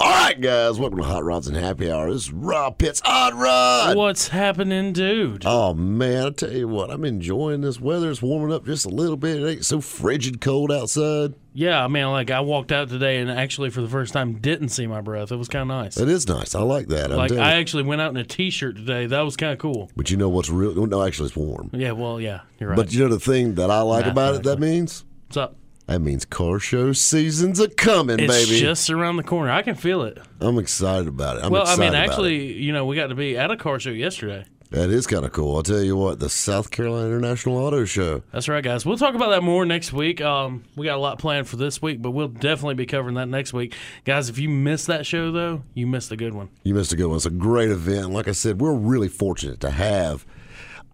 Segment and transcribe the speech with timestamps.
[0.00, 2.12] All right, guys, welcome to Hot Rods and Happy Hour.
[2.12, 3.96] This is Rob Pitts Hot Rod.
[3.96, 5.42] What's happening, dude?
[5.44, 8.08] Oh man, I tell you what, I'm enjoying this weather.
[8.08, 9.42] It's warming up just a little bit.
[9.42, 11.34] It ain't so frigid cold outside.
[11.52, 14.68] Yeah, I mean, like I walked out today and actually for the first time didn't
[14.68, 15.32] see my breath.
[15.32, 15.96] It was kind of nice.
[15.96, 16.54] It is nice.
[16.54, 17.10] I like that.
[17.10, 19.06] Like I actually went out in a t-shirt today.
[19.06, 19.90] That was kind of cool.
[19.96, 20.86] but you know what's real?
[20.86, 21.70] No, actually, it's warm.
[21.72, 22.76] Yeah, well, yeah, you're right.
[22.76, 24.42] But you know the thing that I like about it.
[24.44, 25.56] That means What's up?
[25.88, 28.60] That means car show seasons are coming, It's baby.
[28.60, 29.50] just around the corner.
[29.50, 30.18] I can feel it.
[30.40, 31.44] I'm excited about it.
[31.44, 33.90] I'm well, I mean, actually, you know, we got to be at a car show
[33.90, 34.44] yesterday.
[34.70, 35.56] that is kind of cool.
[35.56, 38.22] I'll tell you what, the South Carolina International Auto Show.
[38.32, 38.84] That's right, guys.
[38.84, 40.20] We'll talk about that more next week.
[40.20, 43.28] Um, we got a lot planned for this week, but we'll definitely be covering that
[43.28, 44.28] next week, guys.
[44.28, 46.50] If you missed that show, though, you missed a good one.
[46.64, 47.16] You missed a good one.
[47.16, 48.10] It's a great event.
[48.10, 50.26] Like I said, we're really fortunate to have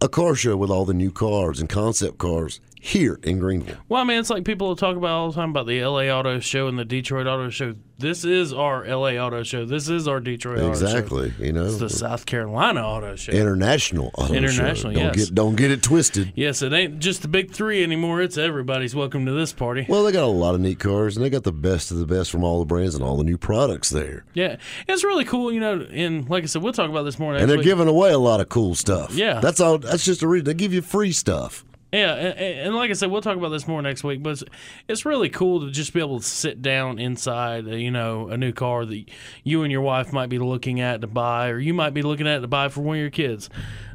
[0.00, 3.78] a car show with all the new cars and concept cars here in Greenville.
[3.88, 6.38] Well, I mean, it's like people talk about all the time about the LA Auto
[6.38, 7.74] Show and the Detroit Auto Show.
[7.96, 9.64] This is our LA Auto Show.
[9.64, 10.70] This is our Detroit Auto Show.
[10.86, 11.32] Exactly.
[11.38, 13.32] You know, It's the South Carolina Auto Show.
[13.32, 14.98] international auto International, show.
[15.00, 15.26] Don't yes.
[15.28, 16.32] get don't get it twisted.
[16.36, 18.20] yes, it ain't just the big three anymore.
[18.20, 19.86] It's everybody's welcome to this party.
[19.88, 22.06] Well, they got a lot of neat cars, and they got the best of the
[22.06, 24.26] best from all the brands and all the new products there.
[24.34, 25.50] Yeah, it's really cool.
[25.50, 27.64] You know, and like I said, we'll talk about this more next And they're week.
[27.64, 29.14] giving away a lot of cool stuff.
[29.14, 29.40] Yeah.
[29.40, 29.78] that's all.
[29.78, 31.64] That's just a reason they give you free stuff.
[31.94, 34.20] Yeah, and, and like I said, we'll talk about this more next week.
[34.20, 34.44] But it's,
[34.88, 38.36] it's really cool to just be able to sit down inside, uh, you know, a
[38.36, 39.04] new car that
[39.44, 42.26] you and your wife might be looking at to buy, or you might be looking
[42.26, 43.48] at to buy for one of your kids.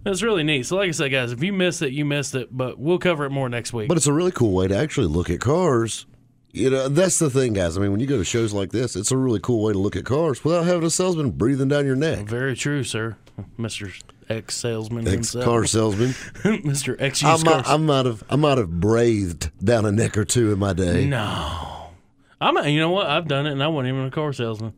[0.06, 0.66] It's really neat.
[0.66, 2.48] So, like I said, guys, if you missed it, you missed it.
[2.50, 3.90] But we'll cover it more next week.
[3.90, 6.06] But it's a really cool way to actually look at cars.
[6.52, 7.78] You know, that's the thing, guys.
[7.78, 9.78] I mean, when you go to shows like this, it's a really cool way to
[9.78, 12.26] look at cars without having a salesman breathing down your neck.
[12.26, 13.18] Very true, sir,
[13.58, 13.92] Mister
[14.30, 16.14] Ex salesman Ex himself, car salesman.
[16.64, 17.68] Mister Ex I might.
[17.68, 21.06] I might have, I might have breathed down a neck or two in my day.
[21.06, 21.90] No,
[22.40, 22.58] I'm.
[22.68, 23.08] You know what?
[23.08, 24.74] I've done it, and I wasn't even a car salesman.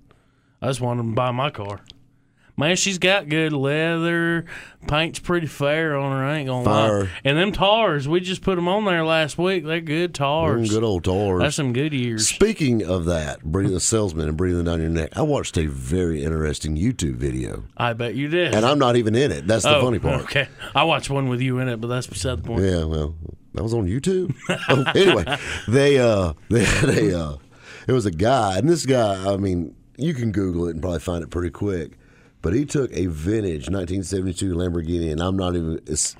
[0.61, 1.81] I just wanted to buy my car.
[2.61, 4.45] Man, she's got good leather.
[4.87, 6.23] Paint's pretty fair on her.
[6.23, 7.03] I ain't gonna Fire.
[7.05, 7.09] lie.
[7.23, 9.65] And them tars, we just put them on there last week.
[9.65, 10.69] They're good tars.
[10.69, 11.41] Mm, good old tars.
[11.41, 12.27] That's some good years.
[12.27, 16.23] Speaking of that, breathing the salesman and breathing down your neck, I watched a very
[16.23, 18.53] interesting YouTube video, I bet you did.
[18.53, 19.47] and I'm not even in it.
[19.47, 20.21] That's the oh, funny part.
[20.25, 22.63] Okay, I watched one with you in it, but that's beside the point.
[22.63, 23.15] Yeah, well,
[23.55, 24.35] that was on YouTube.
[24.69, 25.35] oh, anyway,
[25.67, 27.37] they uh, they had a uh,
[27.87, 30.99] it was a guy, and this guy, I mean, you can Google it and probably
[30.99, 31.97] find it pretty quick.
[32.41, 36.15] But he took a vintage 1972 Lamborghini, and I'm not even it's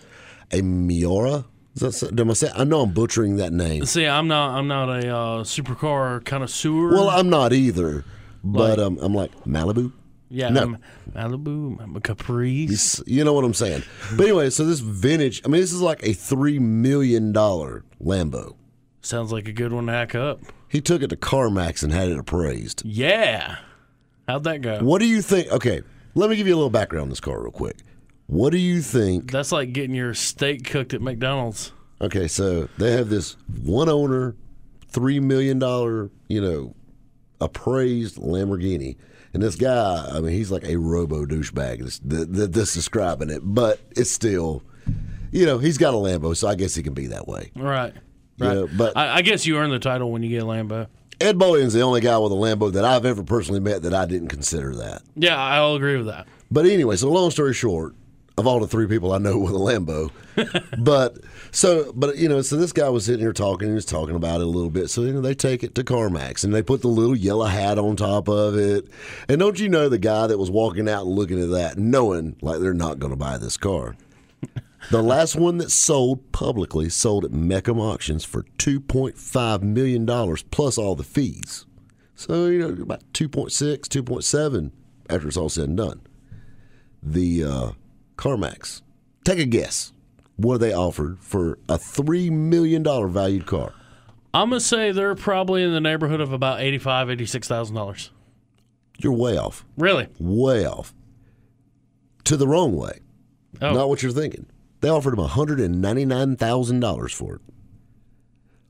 [0.52, 1.46] a Miura.
[1.76, 2.52] That, am I say?
[2.54, 3.86] I know I'm butchering that name.
[3.86, 4.58] See, I'm not.
[4.58, 6.92] I'm not a uh, supercar connoisseur.
[6.92, 8.04] Well, I'm not either,
[8.44, 9.94] but um, I'm like Malibu.
[10.30, 10.62] yeah, no.
[10.64, 10.78] I'm
[11.14, 13.02] Malibu, I'm a Caprice.
[13.08, 13.84] You know what I'm saying.
[14.16, 18.56] But anyway, so this vintage, I mean, this is like a $3 million Lambo.
[19.02, 20.40] Sounds like a good one to hack up.
[20.70, 22.84] He took it to CarMax and had it appraised.
[22.86, 23.58] Yeah.
[24.28, 24.80] How'd that go?
[24.80, 25.52] What do you think?
[25.52, 25.82] Okay,
[26.16, 27.78] let me give you a little background on this car real quick.
[28.28, 29.32] What do you think?
[29.32, 31.74] That's like getting your steak cooked at McDonald's.
[32.00, 34.36] Okay, so they have this one owner,
[34.92, 35.60] $3 million,
[36.30, 36.76] you know,
[37.40, 38.98] appraised Lamborghini.
[39.34, 41.84] And this guy, I mean, he's like a robo douchebag.
[41.84, 44.64] This, th- th- this describing it, but it's still,
[45.32, 47.52] you know, he's got a Lambo, so I guess he can be that way.
[47.56, 47.94] Right.
[48.38, 48.54] You Right.
[48.56, 50.88] know, but I, I guess you earn the title when you get a Lambo.
[51.22, 54.06] Ed Boyan's the only guy with a Lambo that I've ever personally met that I
[54.06, 55.04] didn't consider that.
[55.16, 56.28] Yeah, I'll agree with that.
[56.50, 57.96] But anyway, so long story short,
[58.38, 60.12] of all the three people I know with a Lambo,
[60.84, 61.18] but
[61.52, 64.42] so but you know, so this guy was sitting here talking, he was talking about
[64.42, 64.90] it a little bit.
[64.90, 67.78] So you know, they take it to CarMax and they put the little yellow hat
[67.78, 68.88] on top of it.
[69.30, 72.36] And don't you know the guy that was walking out and looking at that, knowing
[72.42, 73.96] like they're not going to buy this car.
[74.90, 80.06] The last one that sold publicly sold at Mecum Auctions for $2.5 million
[80.52, 81.66] plus all the fees.
[82.16, 83.52] So, you know, about 2.6,
[83.82, 84.72] 2.7
[85.10, 86.02] after it's all said and done.
[87.04, 87.72] The uh,
[88.18, 88.82] CarMax,
[89.24, 89.94] take a guess
[90.36, 93.74] what they offered for a $3 million valued car.
[94.34, 98.12] I'm gonna say they're probably in the neighborhood of about eighty-five, eighty-six thousand dollars.
[98.98, 100.08] You're way off, Really?
[100.20, 100.94] way off.
[102.24, 103.00] To the wrong way.
[103.62, 103.74] Oh.
[103.74, 104.46] Not what you're thinking.
[104.82, 107.42] They offered him $199,000 for it.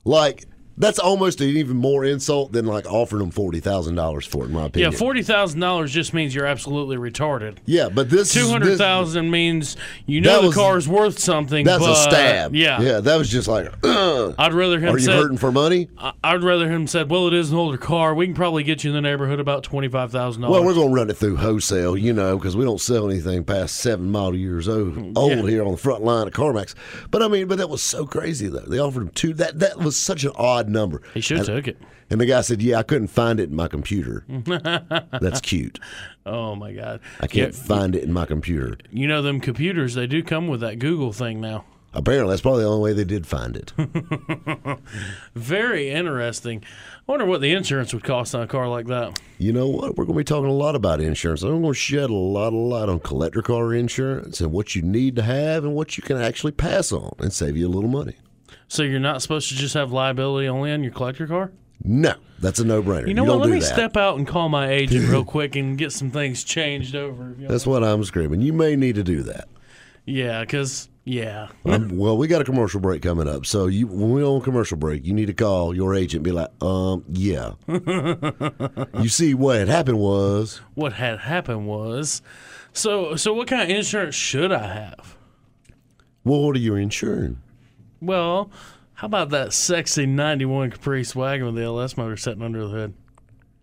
[0.04, 4.44] Like, That's almost an even more insult than like offering them forty thousand dollars for
[4.44, 4.92] it, in my opinion.
[4.92, 7.58] Yeah, forty thousand dollars just means you're absolutely retarded.
[7.66, 9.76] Yeah, but this Two is- hundred thousand means
[10.06, 11.64] you know the was- car's worth something.
[11.66, 12.54] That's but, a stab.
[12.54, 13.00] Yeah, yeah.
[13.00, 14.34] That was just like, Ugh.
[14.38, 15.88] I'd rather him are you said, hurting for money?
[16.24, 18.14] I'd rather him said, "Well, it is an older car.
[18.14, 20.74] We can probably get you in the neighborhood about twenty five thousand dollars." Well, we're
[20.74, 24.10] going to run it through wholesale, you know, because we don't sell anything past seven
[24.10, 25.42] model years old, mm, old Yeah.
[25.46, 26.74] here on the front line of CarMax.
[27.10, 28.60] But I mean, but that was so crazy though.
[28.60, 29.34] They offered him two.
[29.34, 31.02] That that was such an odd number.
[31.14, 31.78] He should have took it.
[32.10, 34.24] And the guy said, "Yeah, I couldn't find it in my computer.
[35.20, 35.78] That's cute.
[36.26, 37.00] Oh my god!
[37.20, 38.76] I can't Yeah, find it in my computer.
[38.90, 39.94] you know them computers?
[39.94, 41.64] They do come with that Google thing now.
[41.94, 43.70] Apparently, that's probably the only way they did find it.
[45.34, 46.64] Very interesting.
[47.06, 49.20] I wonder what the insurance would cost on a car like that.
[49.38, 49.96] you know what?
[49.96, 51.42] We're going to be talking a lot about insurance.
[51.42, 54.80] I'm going to shed a lot of light on collector car insurance and what you
[54.80, 57.90] need to have and what you can actually pass on and save you a little
[57.90, 58.16] money.
[58.72, 61.52] So you're not supposed to just have liability only on your collector car?
[61.84, 63.06] No, that's a no-brainer.
[63.06, 63.48] You know don't what?
[63.50, 63.66] Let me that.
[63.66, 67.34] step out and call my agent real quick and get some things changed over.
[67.38, 68.40] That's what I'm screaming.
[68.40, 69.46] You may need to do that.
[70.06, 74.10] Yeah, because yeah, Um, well, we got a commercial break coming up, so you when
[74.10, 77.52] we're on commercial break, you need to call your agent and be like, um, yeah.
[79.02, 82.22] you see, what had happened was what had happened was,
[82.72, 85.18] so so what kind of insurance should I have?
[86.24, 87.36] well, what are you insuring?
[88.02, 88.50] Well,
[88.94, 92.94] how about that sexy '91 Caprice wagon with the LS motor sitting under the hood?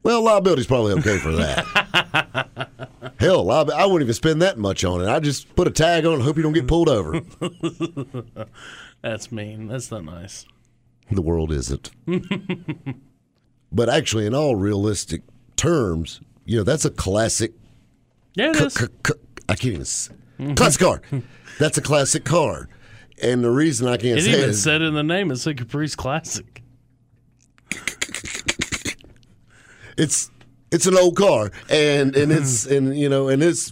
[0.02, 1.66] Well, liability's probably okay for that.
[3.20, 5.10] Hell, liab- I wouldn't even spend that much on it.
[5.10, 7.20] I just put a tag on it and hope you don't get pulled over.
[9.02, 9.68] That's mean.
[9.68, 10.46] That's not nice.
[11.12, 11.92] the world isn't.
[13.72, 15.22] but actually, in all realistic
[15.58, 17.54] terms, you know, that's a classic.
[18.36, 18.74] Yeah, it c- is.
[18.76, 19.14] c- c-
[19.50, 19.74] I can't
[20.40, 20.56] even.
[20.56, 21.02] Classic car.
[21.60, 22.70] That's a classic car.
[23.22, 25.46] And the reason I can't It say it even is said in the name, it's
[25.48, 26.62] a Caprice Classic.
[29.98, 30.30] it's
[30.72, 33.72] it's an old car, and and it's and you know and it's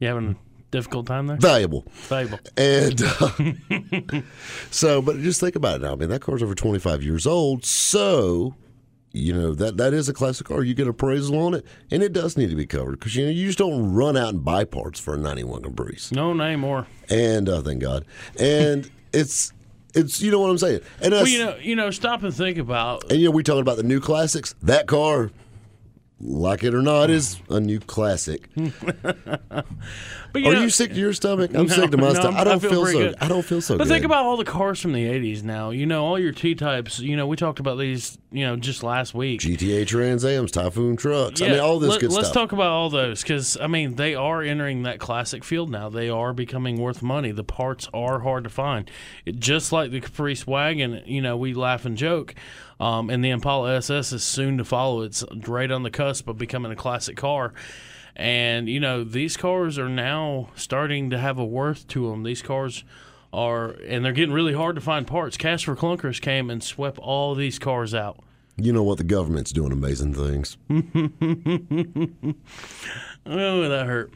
[0.00, 0.36] You having a
[0.70, 1.36] difficult time there?
[1.36, 1.84] valuable.
[2.08, 2.38] Valuable.
[2.56, 3.30] And uh,
[4.70, 5.92] so, but just think about it now.
[5.92, 7.64] I mean, that car's over 25 years old.
[7.64, 8.54] So,
[9.12, 10.62] you know, that that is a classic car.
[10.62, 13.30] You get appraisal on it, and it does need to be covered because, you know,
[13.30, 16.12] you just don't run out and buy parts for a 91 Caprice.
[16.12, 16.86] No, not anymore.
[17.08, 18.04] And uh, thank God.
[18.38, 19.52] And it's,
[19.94, 20.80] it's, you know what I'm saying?
[21.00, 23.10] And Well, you know, you know, stop and think about.
[23.10, 24.54] and, you know, we talking about the new classics.
[24.62, 25.30] That car,
[26.20, 28.48] like it or not, is a new classic.
[30.30, 31.52] But, Are know, you sick to your stomach?
[31.54, 32.38] I'm No, sick to my no, stomach.
[32.38, 32.92] I don't feel feel, so.
[32.92, 33.14] good.
[33.18, 33.94] I don't feel so But good.
[33.94, 35.70] think about all the cars from the '80s now.
[35.70, 36.98] You know, all your T types.
[37.00, 38.18] You know, we talked about these.
[38.30, 39.40] You know, just last week.
[39.40, 41.40] GTA Trans Am's, Typhoon trucks.
[41.40, 42.34] I mean, all this let, good let's stuff.
[42.34, 45.88] talk about all those because I mean they are entering that classic field now.
[45.88, 47.32] They are becoming worth money.
[47.32, 48.90] The parts are hard to find.
[49.24, 52.34] It, just like the Caprice wagon, you know, we laugh and joke,
[52.80, 55.02] um, and the Impala SS is soon to follow.
[55.02, 57.52] It's right on the cusp of becoming a classic car.
[58.16, 62.24] And you know these cars are now starting to have a worth to them.
[62.24, 62.82] These cars
[63.32, 65.36] are, and they're getting really hard to find parts.
[65.36, 68.18] Cash for Clunkers came and swept all these cars out.
[68.56, 68.98] You know what?
[68.98, 70.56] The government's doing amazing things.
[73.30, 74.12] Oh, that hurt.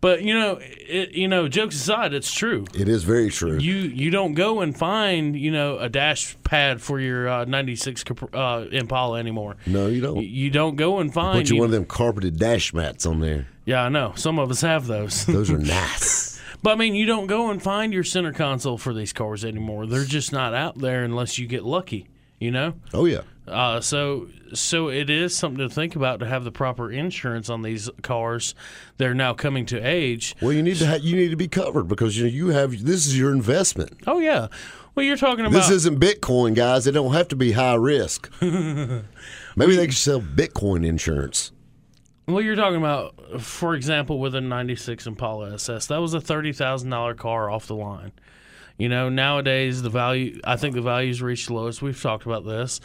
[0.00, 2.66] But you know, it, you know, jokes aside, it's true.
[2.74, 3.58] It is very true.
[3.58, 8.04] You you don't go and find you know a dash pad for your uh, '96
[8.34, 9.56] uh, Impala anymore.
[9.66, 10.16] no, you don't.
[10.16, 11.38] You- You don't go and find.
[11.40, 13.48] Put you one of them carpeted dash mats on there.
[13.64, 14.12] yeah, I know.
[14.16, 15.24] Some of us have those.
[15.36, 16.40] Those are nice.
[16.62, 19.86] but I mean, you don't go and find your center console for these cars anymore.
[19.86, 22.06] They're just not out there unless you get lucky.
[22.38, 22.74] You know.
[22.92, 23.22] Oh yeah.
[23.48, 27.62] Uh, so so it is something to think about to have the proper insurance on
[27.62, 28.54] these cars.
[28.98, 30.34] They're now coming to age.
[30.42, 32.84] Well, you need to ha- you need to be covered because you know you have
[32.84, 34.00] this is your investment.
[34.06, 34.48] Oh yeah.
[34.94, 36.86] Well, you're talking about This isn't Bitcoin, guys.
[36.86, 38.30] It don't have to be high risk.
[38.40, 41.52] Maybe they could sell Bitcoin insurance.
[42.26, 46.52] Well, you're talking about, for example, with a '96 Impala SS, that was a thirty
[46.52, 48.12] thousand dollar car off the line.
[48.78, 51.80] You know, nowadays the value, I think the value's reached the lowest.
[51.80, 52.80] We've talked about this.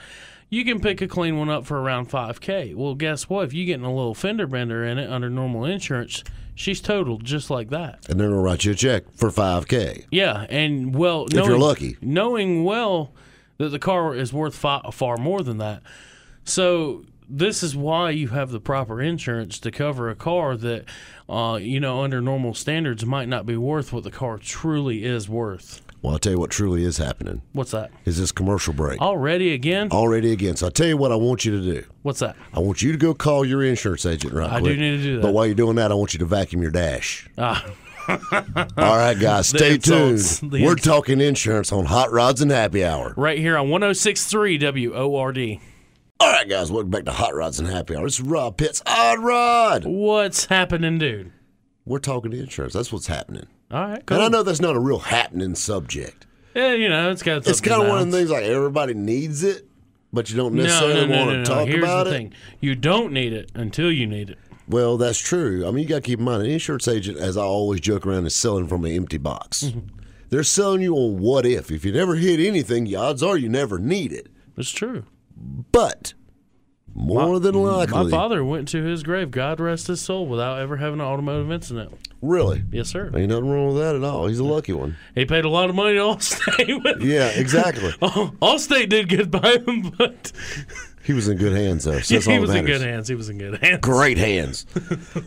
[0.49, 2.73] You can pick a clean one up for around five k.
[2.73, 3.45] Well, guess what?
[3.45, 6.23] If you get in a little fender bender in it under normal insurance,
[6.55, 7.99] she's totaled just like that.
[8.09, 10.05] And they're gonna write you a check for five k.
[10.11, 11.97] Yeah, and well, if you're lucky.
[12.01, 13.13] knowing well
[13.59, 15.83] that the car is worth far, far more than that.
[16.43, 20.83] So this is why you have the proper insurance to cover a car that,
[21.29, 25.29] uh, you know, under normal standards might not be worth what the car truly is
[25.29, 25.80] worth.
[26.01, 27.91] Well, I'll tell you what truly is happening What's that?
[28.05, 29.89] is this commercial break Already again?
[29.91, 30.55] already again.
[30.55, 31.85] So I'll tell you what I want you to do.
[32.01, 32.35] What's that?
[32.53, 34.73] I want you to go call your insurance agent right I quick.
[34.75, 35.21] do need to do that.
[35.21, 37.29] But while you're doing that, I want you to vacuum your dash.
[37.37, 37.63] Ah,
[38.09, 40.39] All right, guys, stay insults.
[40.39, 40.51] tuned.
[40.53, 43.13] We're talking insurance on Hot Rods and Happy Hour.
[43.15, 44.57] Right here on 1063
[44.89, 45.59] WORD.
[46.19, 48.03] All right, guys, welcome back to Hot Rods and Happy Hour.
[48.05, 48.81] This is Rob Pitts.
[48.87, 49.85] Odd Rod.
[49.85, 51.31] What's happening, dude?
[51.85, 52.73] We're talking insurance.
[52.73, 53.45] That's what's happening.
[53.71, 54.17] All right, cool.
[54.17, 56.27] And I know that's not a real happening subject.
[56.55, 59.43] Yeah, you know, it's got It's kind of one of the things like everybody needs
[59.43, 59.65] it,
[60.11, 62.13] but you don't necessarily no, no, no, want to talk Here's about the it.
[62.13, 64.37] thing: you don't need it until you need it.
[64.67, 65.65] Well, that's true.
[65.67, 68.05] I mean, you got to keep in mind, an insurance agent, as I always joke
[68.05, 69.63] around, is selling from an empty box.
[69.63, 69.79] Mm-hmm.
[70.29, 71.71] They're selling you on what if.
[71.71, 74.27] If you never hit anything, the odds are you never need it.
[74.55, 75.03] That's true.
[75.73, 76.13] But
[76.93, 78.03] more than likely.
[78.05, 81.51] My father went to his grave, God rest his soul, without ever having an automotive
[81.51, 81.93] incident.
[82.21, 83.11] really, Yes, sir.
[83.15, 84.27] ain't nothing wrong with that at all.
[84.27, 84.97] He's a lucky one.
[85.15, 86.83] He paid a lot of money to Allstate.
[86.83, 87.91] but- Yeah, exactly.
[88.41, 90.31] Allstate did good by him, but
[91.03, 91.99] he was in good hands, though.
[91.99, 93.07] So that's all he was in good hands.
[93.07, 93.79] He was in good hands.
[93.81, 94.65] great hands.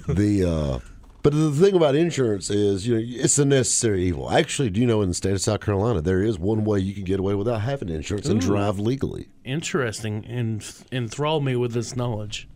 [0.09, 0.45] the
[0.85, 0.89] uh,
[1.25, 4.31] but the thing about insurance is, you know, it's a necessary evil.
[4.31, 6.95] Actually, do you know in the state of South Carolina there is one way you
[6.95, 10.63] can get away without having insurance and drive legally Interesting and
[10.93, 12.47] enthrall me with this knowledge.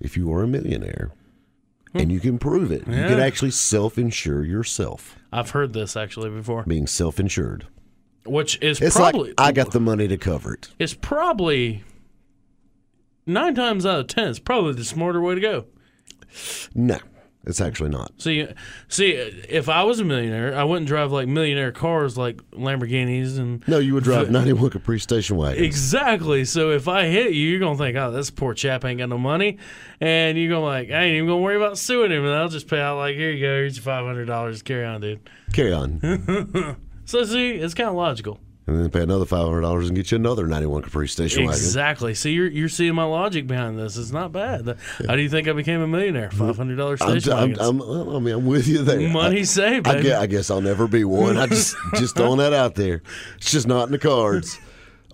[0.00, 1.12] if you are a millionaire.
[1.92, 1.98] Hmm.
[2.00, 2.80] And you can prove it.
[2.86, 7.66] You can actually self-insure yourself, I've heard this actually before, being self-insured.
[8.26, 10.68] which is It's probably like I got the money to cover it.
[10.78, 11.84] it's probably
[13.26, 14.28] nine times out of ten.
[14.28, 15.64] It's probably the smarter way to go.
[16.74, 16.98] No,
[17.48, 18.12] it's actually not.
[18.18, 18.46] See,
[18.88, 23.66] see, if I was a millionaire, I wouldn't drive like millionaire cars like Lamborghinis and
[23.66, 25.64] No, you would drive 91 Caprice Station wagon.
[25.64, 26.44] Exactly.
[26.44, 29.18] So if I hit you, you're gonna think, "Oh, this poor chap ain't got no
[29.18, 29.58] money,"
[30.00, 32.68] and you're gonna like, "I ain't even gonna worry about suing him, and I'll just
[32.68, 34.62] pay out like, here you go, here's your five hundred dollars.
[34.62, 36.76] Carry on, dude." Carry on.
[37.08, 38.38] So see, it's kind of logical.
[38.68, 41.58] And then pay another $500 and get you another 91 Caprice Station wagon.
[41.58, 42.14] Exactly.
[42.14, 43.96] See, you're you're seeing my logic behind this.
[43.96, 44.76] It's not bad.
[45.06, 46.30] How do you think I became a millionaire?
[46.30, 47.80] Five hundred dollars I'm, station I'm.
[47.80, 49.08] I'm, I mean, I'm with you there.
[49.08, 51.38] Money I, saved, I guess, I guess I'll never be one.
[51.38, 53.00] I just just throwing that out there.
[53.38, 54.58] It's just not in the cards.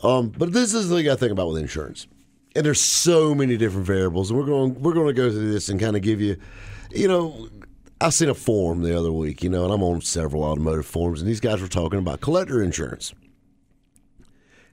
[0.03, 2.09] Um, but this is the thing I think about with insurance,
[2.57, 5.69] and there's so many different variables, and we're going we're going to go through this
[5.69, 6.37] and kind of give you,
[6.91, 7.49] you know.
[8.01, 11.21] I seen a forum the other week, you know, and I'm on several automotive forums,
[11.21, 13.15] and these guys were talking about collector insurance.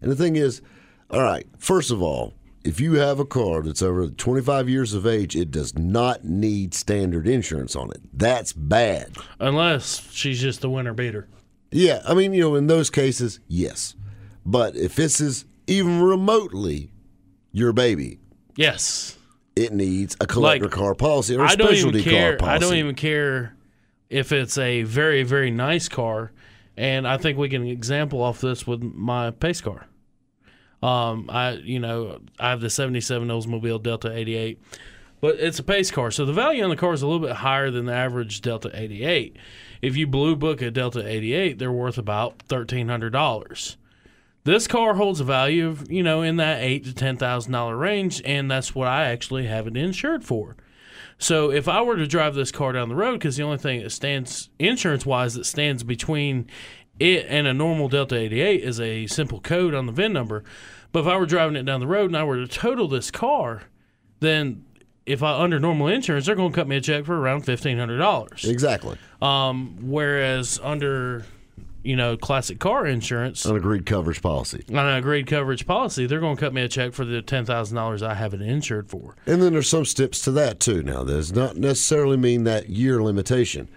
[0.02, 0.62] And the thing is,
[1.10, 5.08] all right, first of all, if you have a car that's over 25 years of
[5.08, 8.02] age, it does not need standard insurance on it.
[8.14, 9.16] That's bad.
[9.40, 11.28] Unless she's just a winner beater.
[11.72, 13.96] Yeah, I mean, you know, in those cases, yes.
[14.46, 16.92] But if this is even remotely
[17.52, 18.20] your baby,
[18.56, 19.18] Yes.
[19.56, 22.56] it needs a collector Like, car policy or a I specialty car policy.
[22.56, 23.56] I don't even care
[24.10, 26.32] if it's a very very nice car,
[26.78, 29.88] and I think we can example off this with my pace car.
[30.82, 34.60] Um, I you know I have the '77 Oldsmobile Delta '88,
[35.20, 37.38] but it's a pace car, so the value on the car is a little bit
[37.38, 39.38] higher than the average Delta '88.
[39.82, 43.78] If you blue book a Delta '88, they're worth about thirteen hundred dollars.
[44.44, 47.78] This car holds a value of you know in that eight to ten thousand dollar
[47.78, 50.56] range, and that's what I actually have it insured for.
[51.20, 53.84] So if I were to drive this car down the road, because the only thing
[53.84, 56.48] that stands insurance wise that stands between
[57.02, 60.44] it and a normal Delta 88 is a simple code on the VIN number.
[60.92, 63.12] But if I were driving it down the road and I were to total this
[63.12, 63.64] car,
[64.20, 64.66] then
[65.06, 67.78] if I under normal insurance, they're going to cut me a check for around fifteen
[67.78, 68.46] hundred dollars.
[68.46, 68.98] Exactly.
[69.22, 71.26] Um, whereas under
[71.84, 74.64] you know classic car insurance An agreed coverage policy.
[74.70, 77.46] on an agreed coverage policy, they're going to cut me a check for the ten
[77.46, 79.16] thousand dollars I have it insured for.
[79.26, 80.84] And then there's some steps to that too.
[80.84, 83.70] Now, that does not necessarily mean that year limitation.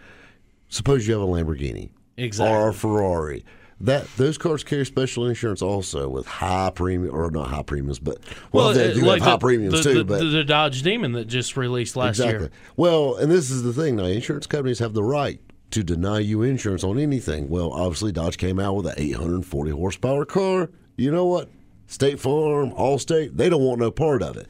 [0.69, 2.57] Suppose you have a Lamborghini Exactly.
[2.57, 3.45] or a Ferrari.
[3.81, 8.19] That those cars carry special insurance also with high premium or not high premiums, but
[8.53, 9.99] well, they uh, do like have high premiums the, too.
[9.99, 12.39] the, but the, the Dodge Demon that just released last exactly.
[12.39, 12.51] year.
[12.77, 15.41] Well, and this is the thing now: insurance companies have the right
[15.73, 17.49] to deny you insurance on anything.
[17.49, 20.71] Well, obviously, Dodge came out with an 840 horsepower car.
[20.97, 21.49] You know what?
[21.89, 24.47] State Farm, Allstate, they don't want no part of it.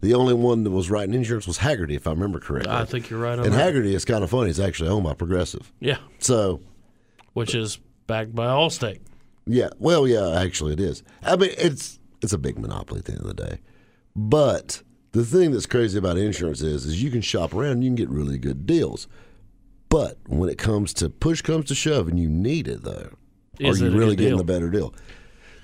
[0.00, 2.72] The only one that was writing insurance was Hagerty, if I remember correctly.
[2.72, 3.74] I think you're right on and that.
[3.74, 4.50] Hagerty is kind of funny.
[4.50, 5.72] It's actually owned by Progressive.
[5.80, 6.60] Yeah, So,
[7.38, 9.00] which is backed by Allstate.
[9.46, 11.02] yeah, well, yeah, actually it is.
[11.22, 13.58] I mean, it's it's a big monopoly at the end of the day.
[14.14, 17.90] But the thing that's crazy about insurance is, is you can shop around and you
[17.90, 19.06] can get really good deals.
[19.88, 23.10] But when it comes to push comes to shove and you need it though,
[23.58, 24.92] Is are you really getting a better deal?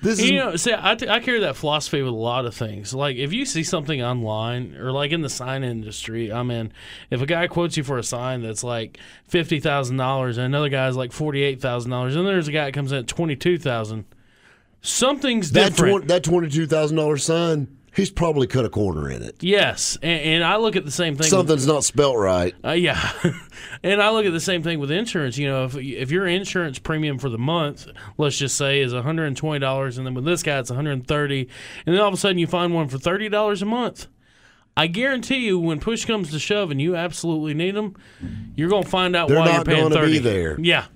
[0.05, 2.93] This is You know, see, I, I carry that philosophy with a lot of things.
[2.93, 6.73] Like, if you see something online or like in the sign industry, I mean,
[7.11, 10.69] if a guy quotes you for a sign that's like fifty thousand dollars and another
[10.69, 13.35] guy's like forty eight thousand dollars, and there's a guy that comes in at twenty
[13.35, 14.05] two thousand,
[14.83, 15.93] something's that different.
[15.97, 19.37] twen- that twenty two thousand dollar sign he's probably cut a corner in it.
[19.43, 21.25] Yes, and, and I look at the same thing.
[21.25, 22.55] with- Something's not spelt right.
[22.65, 23.13] Uh, yeah,
[23.83, 25.39] and I look at the same thing with insurance.
[25.39, 27.87] You know, if if your insurance premium for the month,
[28.19, 30.71] let's just say, is one hundred and twenty dollars, and then with this guy it's
[30.71, 31.49] one hundred and thirty,
[31.87, 34.07] and then all of a sudden you find one for thirty dollars a month.
[34.77, 37.95] I guarantee you, when push comes to shove, and you absolutely need them,
[38.57, 40.19] you're going to find out They're why not you're paying gonna be thirty.
[40.19, 40.61] there.
[40.61, 40.87] Yeah,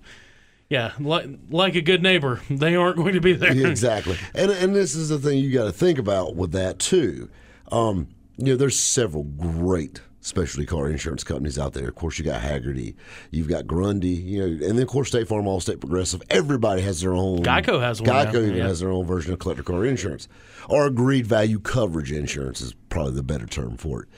[0.69, 3.55] yeah, like like a good neighbor, they aren't going to be there.
[3.55, 4.17] Yeah, exactly.
[4.35, 7.29] And and this is the thing you got to think about with that too.
[7.73, 11.89] Um, you know, there's several great specialty car insurance companies out there.
[11.89, 12.95] Of course, you got Hagerty,
[13.31, 16.23] you've got Grundy, you know, and then of course State Farm, Allstate, Progressive.
[16.31, 17.43] Everybody has their own.
[17.43, 18.67] Geico has one Geico even yeah.
[18.67, 20.29] has their own version of collector car insurance,
[20.69, 24.09] or agreed value coverage insurance is probably the better term for it.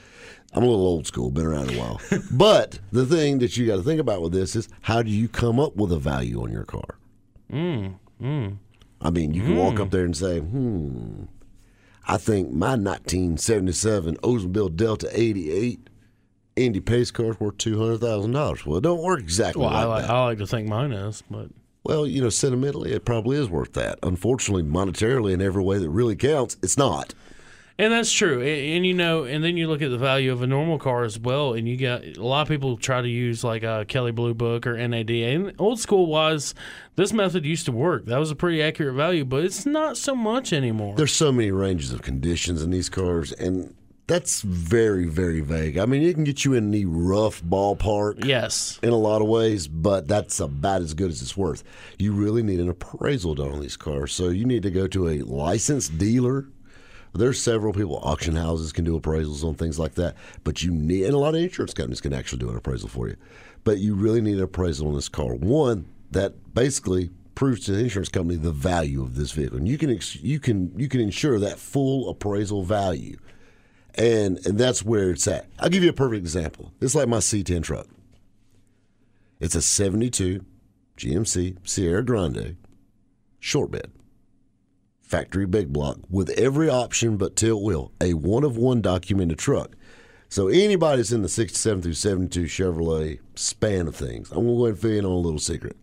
[0.53, 2.01] I'm a little old school, been around a while.
[2.31, 5.27] but the thing that you got to think about with this is how do you
[5.27, 6.97] come up with a value on your car?
[7.51, 8.57] Mm, mm.
[9.01, 9.81] I mean, you can walk mm.
[9.81, 11.23] up there and say, hmm,
[12.07, 15.89] I think my 1977 Oldsmobile Delta 88
[16.55, 18.65] Indy Pace car is worth $200,000.
[18.65, 20.11] Well, it don't work exactly Well, I like like that.
[20.11, 21.49] I like to think mine is, but
[21.83, 23.99] Well, you know, sentimentally, it probably is worth that.
[24.03, 27.13] Unfortunately, monetarily, in every way that really counts, it's not.
[27.81, 28.41] And that's true.
[28.41, 31.03] And, and, you know, and then you look at the value of a normal car
[31.03, 34.11] as well, and you got a lot of people try to use like a Kelley
[34.11, 35.09] Blue Book or NAD.
[35.09, 36.53] And old school wise,
[36.95, 38.05] this method used to work.
[38.05, 40.95] That was a pretty accurate value, but it's not so much anymore.
[40.95, 43.73] There's so many ranges of conditions in these cars, and
[44.05, 45.79] that's very, very vague.
[45.79, 48.25] I mean, it can get you in the rough ballpark.
[48.25, 48.79] yes.
[48.83, 51.63] in a lot of ways, but that's about as good as it's worth.
[51.97, 54.13] You really need an appraisal done on these cars.
[54.13, 56.45] So you need to go to a licensed dealer.
[57.13, 61.05] There's several people, auction houses can do appraisals on things like that, but you need,
[61.05, 63.17] and a lot of insurance companies can actually do an appraisal for you.
[63.63, 65.35] But you really need an appraisal on this car.
[65.35, 69.77] One that basically proves to the insurance company the value of this vehicle, and you
[69.77, 73.17] can you can you can ensure that full appraisal value,
[73.95, 75.47] and and that's where it's at.
[75.59, 76.71] I'll give you a perfect example.
[76.79, 77.87] It's like my C10 truck.
[79.39, 80.45] It's a 72
[80.97, 82.57] GMC Sierra Grande
[83.39, 83.91] short bed.
[85.11, 87.91] Factory big block with every option but tilt wheel.
[87.99, 89.75] A one of one documented truck.
[90.29, 94.57] So anybody that's in the 67 through 72 Chevrolet span of things, I'm going to
[94.57, 95.75] go ahead and fill you in on a little secret.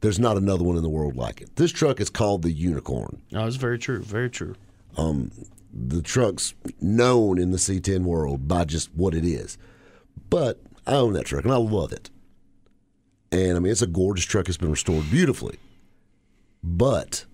[0.00, 1.54] There's not another one in the world like it.
[1.54, 3.22] This truck is called the Unicorn.
[3.30, 4.02] No, it's very true.
[4.02, 4.56] Very true.
[4.96, 5.30] Um,
[5.72, 9.56] the truck's known in the C10 world by just what it is.
[10.30, 12.10] But I own that truck and I love it.
[13.30, 14.48] And I mean, it's a gorgeous truck.
[14.48, 15.60] It's been restored beautifully.
[16.60, 17.24] But,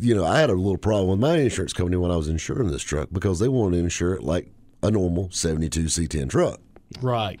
[0.00, 2.70] you know, I had a little problem with my insurance company when I was insuring
[2.70, 4.50] this truck because they wanted to insure it like
[4.82, 6.60] a normal 72 C10 truck.
[7.00, 7.40] Right.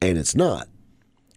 [0.00, 0.68] And it's not.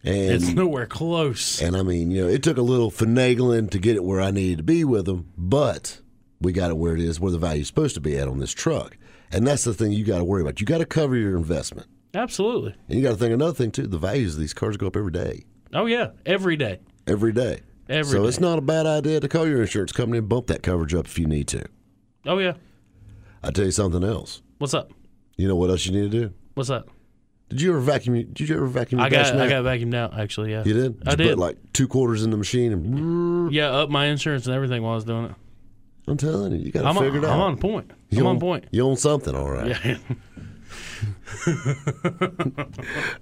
[0.03, 1.61] And It's nowhere close.
[1.61, 4.31] and I mean, you know, it took a little finagling to get it where I
[4.31, 5.99] needed to be with them, but
[6.39, 8.53] we got it where it is, where the value's supposed to be at on this
[8.53, 8.97] truck.
[9.31, 10.59] And that's the thing you got to worry about.
[10.61, 11.87] You got to cover your investment.
[12.13, 12.75] Absolutely.
[12.87, 13.85] And you got to think another thing, too.
[13.87, 15.43] The values of these cars go up every day.
[15.73, 16.79] Oh yeah, every day.
[17.05, 17.59] Every day.
[17.89, 18.27] Every so day.
[18.29, 21.05] it's not a bad idea to call your insurance company and bump that coverage up
[21.05, 21.65] if you need to.
[22.25, 22.53] Oh yeah.
[23.43, 24.41] I tell you something else.
[24.57, 24.91] What's up?
[25.37, 26.33] You know what else you need to do?
[26.55, 26.89] What's up?
[27.49, 28.15] Did you ever vacuum?
[28.33, 28.99] Did you ever vacuum?
[28.99, 29.35] Your I got?
[29.35, 30.51] I got vacuumed out actually.
[30.51, 30.63] Yeah.
[30.65, 31.07] You did?
[31.07, 31.27] I you did.
[31.29, 34.91] Put like two quarters in the machine, and yeah, up my insurance and everything while
[34.93, 35.31] I was doing it.
[36.09, 37.33] I'm telling you, you got to figure on, it out.
[37.33, 37.91] I'm on point.
[38.09, 38.65] You I'm on own- point.
[38.71, 39.77] You own something, all right.
[39.85, 39.97] Yeah.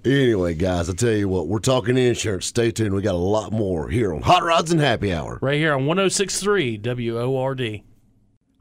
[0.04, 2.46] Anyway, guys, I tell you what, we're talking insurance.
[2.46, 2.94] Stay tuned.
[2.94, 5.38] We got a lot more here on Hot Rods and Happy Hour.
[5.42, 7.82] right here on 1063 WORD.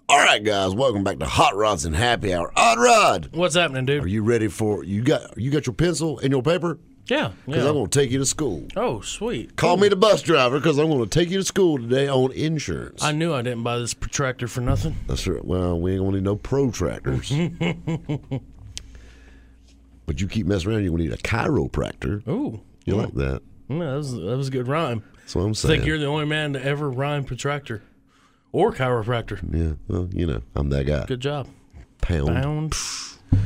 [0.10, 2.52] All right, guys, welcome back to Hot Rods and Happy Hour.
[2.56, 4.04] Hot Rod, What's happening, dude?
[4.04, 6.80] are you ready for you got you got your pencil and your paper?
[7.08, 7.32] yeah.
[7.46, 7.70] Because yeah.
[7.70, 8.68] I'm going to take you to school.
[8.76, 9.56] Oh, sweet.
[9.56, 12.32] Call me the bus driver because I'm going to take you to school today on
[12.32, 13.04] insurance.
[13.04, 14.96] I knew I didn't buy this protractor for nothing.
[15.08, 15.44] That's right.
[15.46, 17.30] Well, we ain't going to need no protractors.
[20.06, 22.28] but you keep messing around, you're going to need a chiropractor.
[22.28, 22.62] Ooh.
[22.86, 23.42] You like that?
[23.70, 25.04] Yeah, that was that was a good rhyme.
[25.18, 25.72] That's what I'm saying.
[25.72, 27.82] I think you're the only man to ever rhyme protractor
[28.52, 29.40] or chiropractor.
[29.52, 31.06] yeah, well, you know, I'm that guy.
[31.06, 31.48] Good job.
[32.02, 32.28] Pound.
[32.28, 32.74] Pound.
[33.34, 33.40] All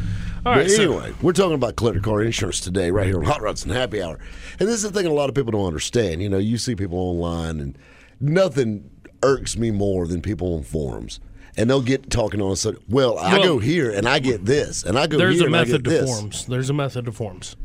[0.43, 0.69] But right.
[0.71, 3.71] so- anyway, we're talking about collector car insurance today, right here on Hot Rods and
[3.73, 4.19] Happy Hour.
[4.59, 6.21] And this is the thing a lot of people don't understand.
[6.21, 7.77] You know, you see people online, and
[8.19, 8.89] nothing
[9.23, 11.19] irks me more than people on forums.
[11.59, 14.83] And they'll get talking on a sudden, well, I go here and I get this,
[14.83, 16.09] and I go There's here a and I method to this.
[16.09, 16.45] forms.
[16.45, 17.57] There's a method to forms.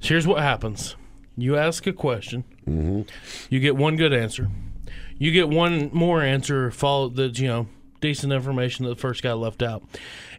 [0.00, 0.94] So here's what happens:
[1.36, 3.02] you ask a question, Mm-hmm.
[3.48, 4.48] you get one good answer,
[5.18, 7.66] you get one more answer followed that you know
[8.02, 9.82] decent information that the first guy left out,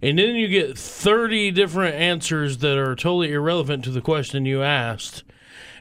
[0.03, 4.61] and then you get thirty different answers that are totally irrelevant to the question you
[4.61, 5.23] asked,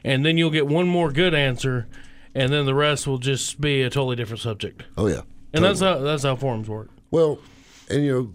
[0.03, 1.87] and then you'll get one more good answer,
[2.33, 4.85] and then the rest will just be a totally different subject.
[4.97, 5.21] Oh, yeah.
[5.53, 6.89] And that's how that's how forums work.
[7.11, 7.39] Well,
[7.89, 8.33] and you know,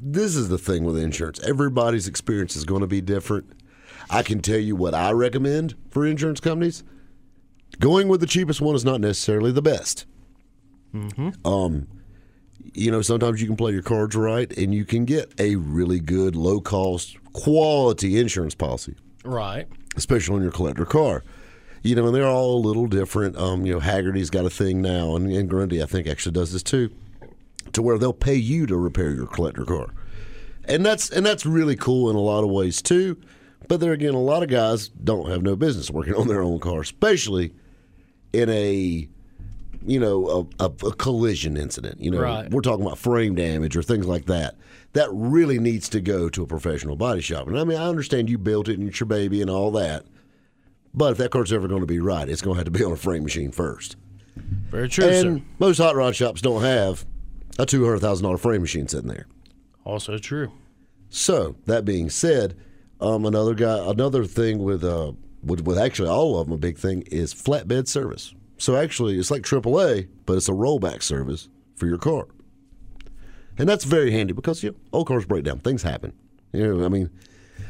[0.00, 1.40] this is the thing with insurance.
[1.46, 3.50] Everybody's experience is going to be different.
[4.08, 6.82] I can tell you what I recommend for insurance companies.
[7.78, 10.06] Going with the cheapest one is not necessarily the best.
[11.44, 11.86] Um,
[12.74, 16.00] you know, sometimes you can play your cards right and you can get a really
[16.00, 19.68] good, low cost, quality insurance policy, Right.
[19.96, 21.22] especially on your collector car.
[21.82, 23.36] You know, and they're all a little different.
[23.38, 26.52] Um, you know, Hagerty's got a thing now, and, and Grundy, I think, actually does
[26.52, 26.90] this too,
[27.72, 29.86] to where they'll pay you to repair your collector car,
[30.64, 33.16] and that's and that's really cool in a lot of ways too.
[33.68, 36.58] But there again, a lot of guys don't have no business working on their own
[36.60, 37.52] car, especially
[38.32, 39.08] in a
[39.86, 42.00] you know a, a, a collision incident.
[42.00, 42.50] You know, Right.
[42.50, 44.56] we're talking about frame damage or things like that.
[44.92, 47.46] That really needs to go to a professional body shop.
[47.46, 50.04] And I mean, I understand you built it and it's your baby and all that.
[50.92, 52.82] But if that car's ever going to be right, it's going to have to be
[52.82, 53.94] on a frame machine first.
[54.70, 55.44] Very true, and sir.
[55.60, 57.06] most hot rod shops don't have
[57.60, 59.26] a two hundred thousand dollar frame machine sitting there.
[59.84, 60.50] Also true.
[61.10, 62.56] So that being said,
[63.00, 66.78] um, another guy, another thing with uh, with, with actually all of them, a big
[66.78, 68.34] thing is flatbed service.
[68.58, 72.26] So actually, it's like AAA, but it's a rollback service for your car,
[73.58, 76.12] and that's very handy because you know, old cars break down, things happen.
[76.52, 77.10] You know, I mean,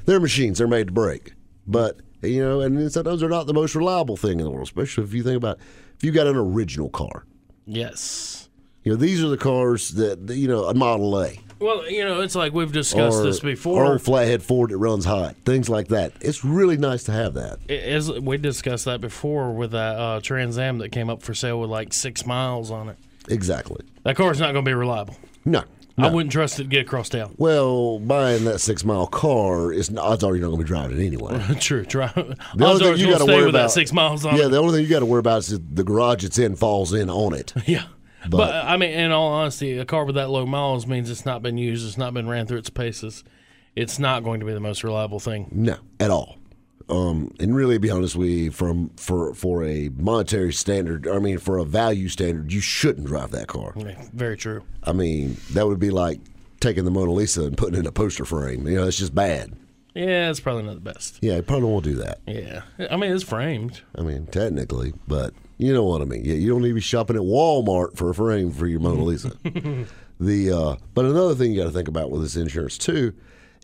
[0.05, 1.35] they're machines; they're made to break.
[1.67, 5.05] But you know, and sometimes they're not the most reliable thing in the world, especially
[5.05, 5.59] if you think about
[5.97, 7.25] if you got an original car.
[7.67, 8.50] Yes.
[8.85, 11.39] You know, these are the cars that you know a Model A.
[11.59, 13.85] Well, you know, it's like we've discussed or, this or before.
[13.85, 16.13] old flathead Ford that runs hot, things like that.
[16.23, 17.71] It's really nice to have that.
[17.71, 21.61] As we discussed that before with that uh, Trans Am that came up for sale
[21.61, 22.97] with like six miles on it.
[23.29, 23.85] Exactly.
[24.05, 25.17] That car's not going to be reliable.
[25.45, 25.63] No.
[25.99, 27.35] I wouldn't trust it to get across town.
[27.37, 30.99] Well, buying that six mile car is odds are you're not going to be driving
[30.99, 31.39] it anyway.
[31.61, 31.85] True.
[31.85, 32.07] Try.
[32.07, 34.49] The Odds only thing you got to worry about six miles on Yeah, it.
[34.49, 37.11] the only thing you got to worry about is the garage it's in falls in
[37.11, 37.53] on it.
[37.67, 37.85] Yeah.
[38.29, 41.43] But, I mean, in all honesty, a car with that low miles means it's not
[41.43, 43.25] been used, it's not been ran through its paces.
[43.77, 45.49] It's not going to be the most reliable thing.
[45.53, 46.37] No, at all.
[46.89, 51.21] Um, and really, to be honest with you, from for for a monetary standard, I
[51.21, 53.73] mean, for a value standard, you shouldn't drive that car.
[53.77, 54.65] Yeah, Very true.
[54.83, 56.19] I mean, that would be like
[56.59, 58.67] taking the Mona Lisa and putting it in a poster frame.
[58.67, 59.53] You know, it's just bad.
[59.95, 61.19] Yeah, it's probably not the best.
[61.21, 62.21] Yeah, probably won't do that.
[62.27, 62.63] Yeah.
[62.91, 63.83] I mean, it's framed.
[63.97, 66.25] I mean, technically, but you know what I mean.
[66.25, 69.03] Yeah, you don't need to be shopping at Walmart for a frame for your Mona
[69.03, 69.33] Lisa.
[70.21, 73.15] the uh, but another thing you got to think about with this insurance too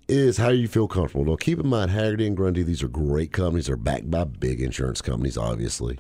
[0.09, 1.25] is how you feel comfortable.
[1.25, 3.67] Now, keep in mind, Hagerty and Grundy, these are great companies.
[3.67, 5.99] They're backed by big insurance companies, obviously.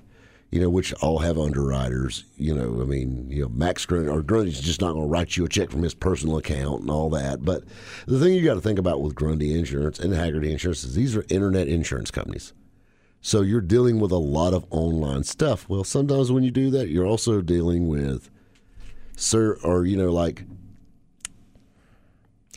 [0.53, 2.25] You know, which all have underwriters.
[2.37, 5.37] You know, I mean, you know, Max Grundy or Grundy's just not going to write
[5.37, 7.45] you a check from his personal account and all that.
[7.45, 7.65] But
[8.07, 11.17] the thing you got to think about with Grundy Insurance and Hagerty Insurance is these
[11.17, 12.53] are internet insurance companies.
[13.21, 15.69] So you're dealing with a lot of online stuff.
[15.69, 18.31] Well, sometimes when you do that, you're also dealing with,
[19.17, 20.45] sir, or you know, like,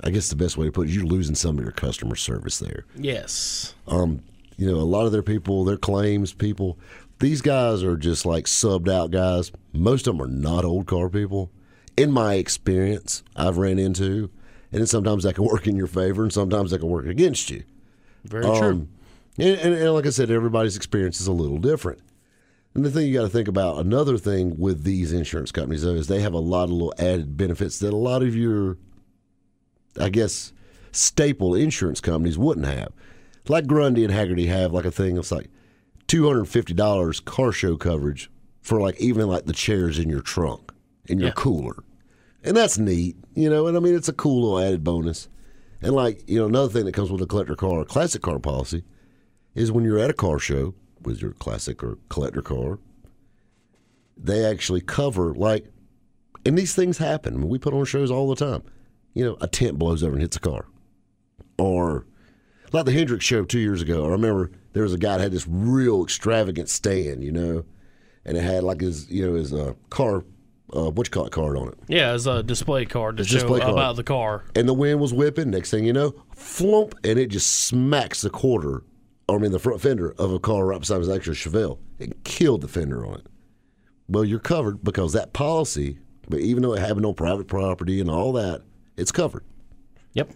[0.04, 2.60] I guess the best way to put it, you're losing some of your customer service
[2.60, 2.86] there.
[2.96, 3.74] Yes.
[3.88, 4.22] Um,
[4.58, 6.78] you know, a lot of their people, their claims people,
[7.20, 9.52] these guys are just like subbed out guys.
[9.74, 11.52] Most of them are not old car people.
[11.98, 14.30] In my experience, I've ran into,
[14.72, 17.50] and then sometimes that can work in your favor, and sometimes that can work against
[17.50, 17.64] you.
[18.24, 18.70] Very true.
[18.70, 18.90] Um,
[19.38, 22.00] and, and, and like I said, everybody's experience is a little different.
[22.74, 25.96] And the thing you got to think about, another thing with these insurance companies, though,
[25.96, 28.78] is they have a lot of little added benefits that a lot of your,
[30.00, 30.54] I guess,
[30.92, 32.94] staple insurance companies wouldn't have.
[33.48, 35.50] Like Grundy and Hagerty have like a thing that's like
[36.10, 38.30] $250 car show coverage
[38.62, 40.72] for like even like the chairs in your trunk,
[41.08, 41.34] and your Yeah.
[41.36, 41.84] cooler.
[42.44, 45.28] And that's neat, you know, and I mean, it's a cool little added bonus.
[45.82, 48.40] And like, you know, another thing that comes with a collector car, a classic car
[48.40, 48.84] policy,
[49.56, 52.80] is when you're at a car show with your classic or collector car,
[54.18, 55.66] they actually cover like,
[56.46, 57.34] and these things happen.
[57.34, 58.64] I mean, we put on shows all the time.
[59.14, 60.66] You know, a tent blows over and hits a car,
[61.58, 62.06] or
[62.74, 64.06] like the Hendrix show two years ago.
[64.06, 67.66] I remember there was a guy that had this real extravagant stand, you know,
[68.26, 70.24] and it had like his, you know, his uh, car,
[70.76, 71.76] uh, what you call it, card on it.
[71.88, 73.62] Yeah, it's a display card to It's show card.
[73.64, 74.44] about the car.
[74.56, 75.50] and the wind was whipping.
[75.50, 78.84] Next thing you know, flump, and it just smacks the quarter,
[79.28, 81.80] or I mean the front fender of a car right beside his actual Chevelle.
[81.98, 83.28] It killed the fender on it.
[84.08, 88.10] Well, you're covered because that policy, but even though it happened on private property and
[88.10, 88.62] all that,
[88.98, 89.44] it's covered
[90.14, 90.32] Yep.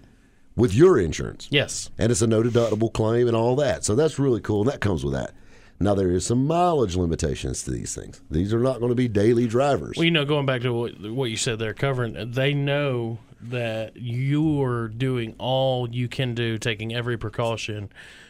[0.56, 1.48] With your insurance.
[1.52, 1.90] Yes.
[1.98, 3.84] And it's a no deductible claim and all that.
[3.84, 4.62] So that's really cool.
[4.62, 5.34] And that comes with that.
[5.80, 8.22] Now, there is some mileage limitations to these things.
[8.30, 9.98] These are not going to be daily drivers.
[9.98, 13.98] Well, you know, going back to what, what you said there, covering, they know that
[13.98, 17.90] you are doing all you can do, taking every precaution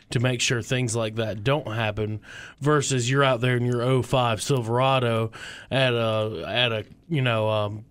[0.09, 2.21] to make sure things like that don't happen.
[2.59, 5.31] Versus you're out there in your 05 Silverado
[5.69, 7.85] at a at a you know um,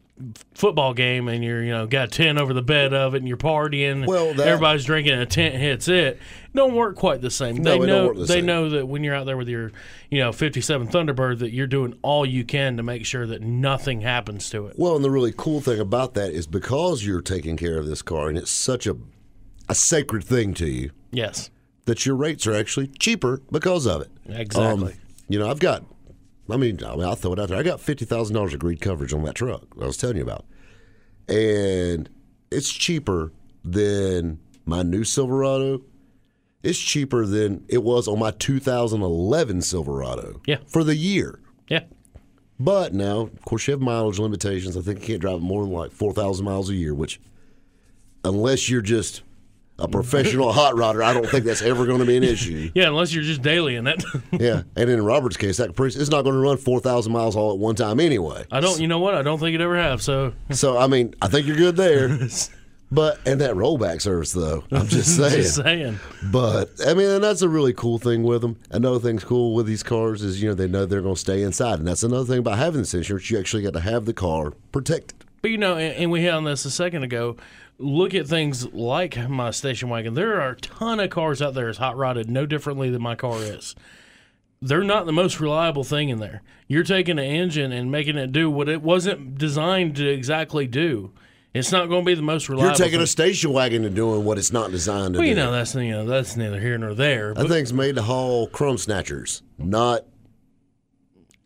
[0.55, 3.29] football game and you're you know got a tent over the bed of it and
[3.29, 4.07] you're partying.
[4.07, 6.19] Well, that- everybody's drinking and a tent hits it.
[6.55, 7.57] Don't work quite the same.
[7.57, 8.47] No, they know the they same.
[8.47, 9.73] know that when you're out there with your
[10.11, 14.01] you know 57 Thunderbird that you're doing all you can to make sure that nothing
[14.03, 14.75] happens to it.
[14.79, 18.03] Well, and the really cool thing about that is because you're taking care of this
[18.03, 18.97] car and it's such a
[19.69, 21.49] a sacred thing to you Yes.
[21.87, 24.09] that your rates are actually cheaper because of it.
[24.29, 24.93] Exactly.
[24.93, 25.85] Um, you know, I've got.
[26.51, 27.59] I mean, I mean, I'll throw it out there.
[27.59, 29.63] I got fifty thousand dollars of greed coverage on that truck.
[29.81, 30.45] I was telling you about,
[31.29, 32.09] and
[32.51, 33.33] it's cheaper
[33.65, 35.83] than my new Silverado.
[36.63, 40.41] It's cheaper than it was on my 2011 Silverado.
[40.47, 40.59] Yeah.
[40.69, 41.41] for the year.
[41.69, 41.85] Yeah.
[42.61, 44.77] But now, of course, you have mileage limitations.
[44.77, 47.21] I think you can't drive more than like 4,000 miles a year, which,
[48.25, 49.23] unless you're just
[49.83, 52.71] a professional hot rodder, I don't think that's ever going to be an issue.
[52.75, 54.03] Yeah, unless you're just daily in it.
[54.33, 54.63] Yeah.
[54.77, 57.59] And in Robert's case, that Caprice, it's not going to run 4,000 miles all at
[57.59, 58.45] one time anyway.
[58.51, 58.81] I don't.
[58.81, 59.15] You know what?
[59.15, 60.01] I don't think it ever have.
[60.03, 62.09] So So, I mean, I think you're good there.
[62.91, 65.33] But, and that rollback service, though, I'm just saying.
[65.33, 65.99] just saying.
[66.31, 68.59] But I mean, and that's a really cool thing with them.
[68.71, 71.43] Another thing's cool with these cars is you know they know they're going to stay
[71.43, 73.31] inside, and that's another thing about having this insurance.
[73.31, 75.22] You actually got to have the car protected.
[75.43, 77.37] But you know, and, and we hit on this a second ago.
[77.79, 80.15] Look at things like my station wagon.
[80.15, 83.17] There are a ton of cars out there as hot rodded, no differently than my
[83.17, 83.75] car is.
[84.61, 86.43] They're not the most reliable thing in there.
[86.69, 91.11] You're taking an engine and making it do what it wasn't designed to exactly do.
[91.53, 92.69] It's not going to be the most reliable.
[92.71, 93.05] You're taking thing.
[93.05, 95.31] a station wagon and doing what it's not designed to Well, do.
[95.31, 97.35] you know that's you know that's neither here nor there.
[97.35, 100.05] that thing's made to haul crumb snatchers, not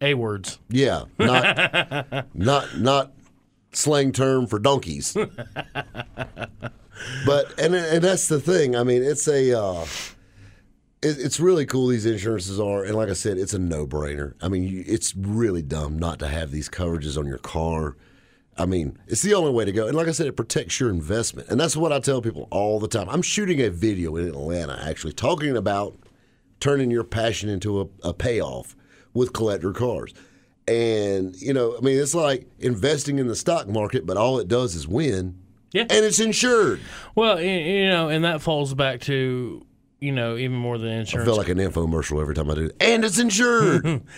[0.02, 0.58] a words.
[0.68, 3.12] yeah, not not not
[3.76, 5.16] slang term for donkeys.
[7.26, 8.76] but and and that's the thing.
[8.76, 9.58] I mean, it's a.
[9.58, 9.86] Uh,
[11.02, 11.88] it, it's really cool.
[11.88, 14.34] These insurances are, and like I said, it's a no-brainer.
[14.40, 17.96] I mean, you, it's really dumb not to have these coverages on your car.
[18.58, 19.86] I mean, it's the only way to go.
[19.86, 22.80] And like I said, it protects your investment, and that's what I tell people all
[22.80, 23.08] the time.
[23.10, 25.98] I'm shooting a video in Atlanta, actually talking about
[26.60, 28.74] turning your passion into a, a payoff
[29.12, 30.14] with collector cars.
[30.68, 34.48] And you know, I mean, it's like investing in the stock market, but all it
[34.48, 35.38] does is win.
[35.72, 35.82] Yeah.
[35.82, 36.80] and it's insured.
[37.14, 39.64] Well, you know, and that falls back to
[40.00, 41.28] you know even more than insurance.
[41.28, 42.76] I feel like an infomercial every time I do it.
[42.80, 44.02] And it's insured.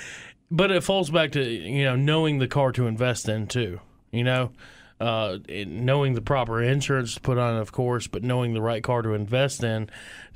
[0.50, 3.80] But it falls back to you know knowing the car to invest in too.
[4.10, 4.52] You know,
[4.98, 9.02] uh, knowing the proper insurance to put on, of course, but knowing the right car
[9.02, 9.90] to invest in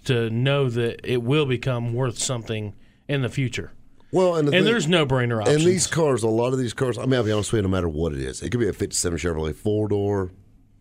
[0.05, 2.75] to know that it will become worth something
[3.09, 3.73] in the future.
[4.13, 5.57] Well, and, the And thing- there's no brainer options.
[5.57, 7.63] And these cars, a lot of these cars, I mean, I'll be honest with you,
[7.63, 10.31] no matter what it is, it could be a 57 Chevrolet four door,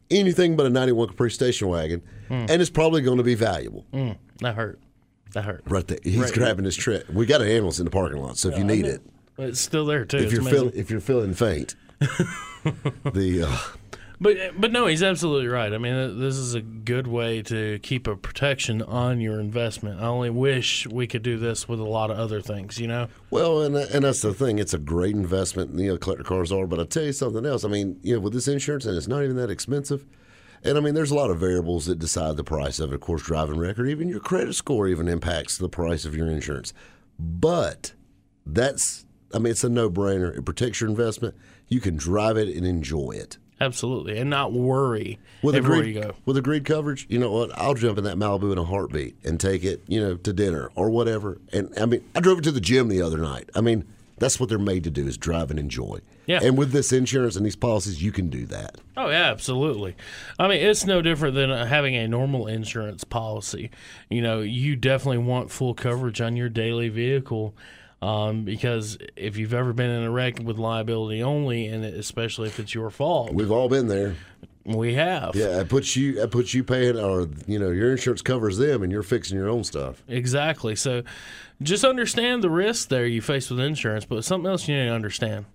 [0.10, 2.46] anything but a 91 Caprice station wagon, Hmm.
[2.50, 3.86] and it's probably going to be valuable.
[3.94, 4.80] Mm, that hurt.
[5.34, 5.64] That hurt.
[5.66, 5.98] Right there.
[6.04, 7.10] He's grabbing his trip.
[7.10, 9.02] We got an ambulance in the parking lot, so if you need it,
[9.38, 10.18] It's still there too.
[10.18, 13.58] if It's you're feeling if you're feeling faint, the uh,
[14.22, 15.74] But but no, he's absolutely right.
[15.74, 20.00] I mean, this is a good way to keep a protection on your investment.
[20.00, 22.80] I only wish we could do this with a lot of other things.
[22.80, 23.08] You know.
[23.32, 24.60] well, and uh, and that's the thing.
[24.60, 25.74] It's a great investment.
[25.74, 26.68] You know, collector cars are.
[26.68, 27.66] But I tell you something else.
[27.66, 30.06] I mean, you know, with this insurance, and it's not even that expensive.
[30.64, 32.96] And I mean, there's a lot of variables that decide the price of it.
[32.96, 36.74] Of course, driving record, even your credit score, even impacts the price of your insurance.
[37.18, 37.94] But
[38.46, 40.38] that's, I mean, it's a no-brainer.
[40.38, 41.34] It protects your investment.
[41.68, 43.40] You can drive it and enjoy it.
[43.62, 46.16] Absolutely, and not worry With everywhere agreed, you go.
[46.26, 47.58] with agreed coverage, you know what?
[47.58, 50.72] I'll jump in that Malibu in a heartbeat and take it, you know, to dinner
[50.76, 51.40] or whatever.
[51.54, 53.50] And I mean, I drove it to the gym the other night.
[53.56, 53.86] I mean,
[54.18, 56.00] that's what they're made to do is drive and enjoy.
[56.28, 56.40] Yeah.
[56.44, 58.76] And with this insurance and these policies, you can do that.
[58.96, 59.96] Oh yeah, absolutely.
[60.40, 63.72] I mean, it's no different than uh, having a normal insurance policy.
[64.10, 67.56] You know, you definitely want full coverage on your daily vehicle.
[68.02, 72.60] Um, because if you've ever been in a wreck with liability only, and especially if
[72.60, 74.16] it's your fault, We've all been there.
[74.66, 75.36] we have.
[75.36, 78.82] Yeah, it puts you it puts you paying or you know, your insurance covers them
[78.82, 80.02] and you're fixing your own stuff.
[80.08, 80.76] Exactly.
[80.76, 81.04] So
[81.62, 84.94] just understand the risk there you face with insurance, but something else you need to
[84.96, 85.46] understand.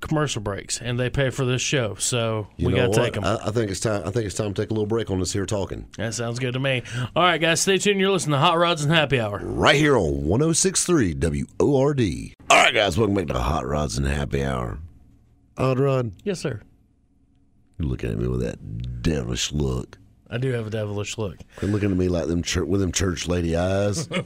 [0.00, 3.24] Commercial breaks, and they pay for this show, so You we got to take them.
[3.24, 5.18] I, I think it's time I think it's time to take a little break on
[5.18, 5.88] this here talking.
[5.96, 6.82] that sounds good to me.
[7.16, 7.98] All right, guys, stay tuned.
[8.00, 9.40] You're listening to Hot Rods and Happy Hour.
[9.42, 11.14] right here on 1063
[11.58, 12.00] WORD.
[12.48, 14.78] All right, guys, welcome back to Hot Rods and Happy Hour.
[15.56, 16.60] Odd Rod, Yes, sir.
[17.78, 19.98] you're looking at me with that devilish look.
[20.30, 21.38] I do have a devilish look.
[21.56, 24.08] Quit looking at me like them church, with them church lady eyes.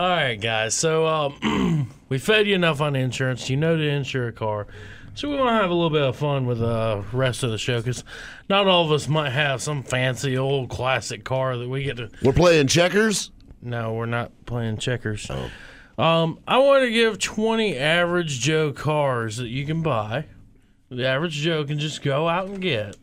[0.00, 0.74] All right, guys.
[0.74, 3.50] So um, we fed you enough on insurance.
[3.50, 4.66] You know to insure a car.
[5.12, 7.58] So we want to have a little bit of fun with the rest of the
[7.58, 8.02] show because
[8.48, 12.08] not all of us might have some fancy old classic car that we get to.
[12.22, 13.30] We're playing checkers.
[13.60, 15.28] No, we're not playing checkers.
[15.98, 20.24] Um, I want to give 20 average Joe cars that you can buy
[20.88, 22.96] the average Joe can just go out and get,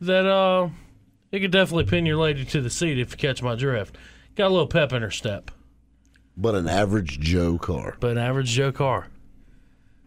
[0.00, 0.70] that uh,
[1.30, 3.96] it could definitely pin your lady to the seat if you catch my drift.
[4.34, 5.52] Got a little pep in her step,
[6.36, 7.96] But an average Joe car.
[8.00, 9.08] but an average Joe car.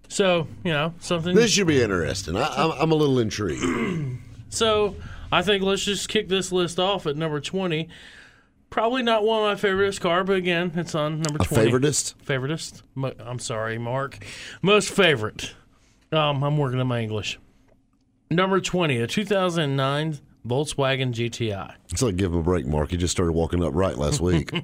[0.10, 1.36] So you know something.
[1.36, 2.36] This should be interesting.
[2.38, 3.64] I, I'm, I'm a little intrigued.
[4.50, 4.96] So
[5.32, 7.90] I think let's just kick this list off at number twenty.
[8.70, 11.72] Probably not one of my favoriteest car, but again, it's on number A twenty.
[11.72, 12.14] favoritist?
[12.24, 12.84] Favoritist?
[12.94, 14.24] Mo- I'm sorry, Mark.
[14.62, 15.56] Most favorite.
[16.12, 17.40] Um, I'm working on my English.
[18.30, 21.74] Number twenty, a 2009 Volkswagen GTI.
[21.90, 22.92] It's like give him a break, Mark.
[22.92, 24.52] He just started walking upright last week.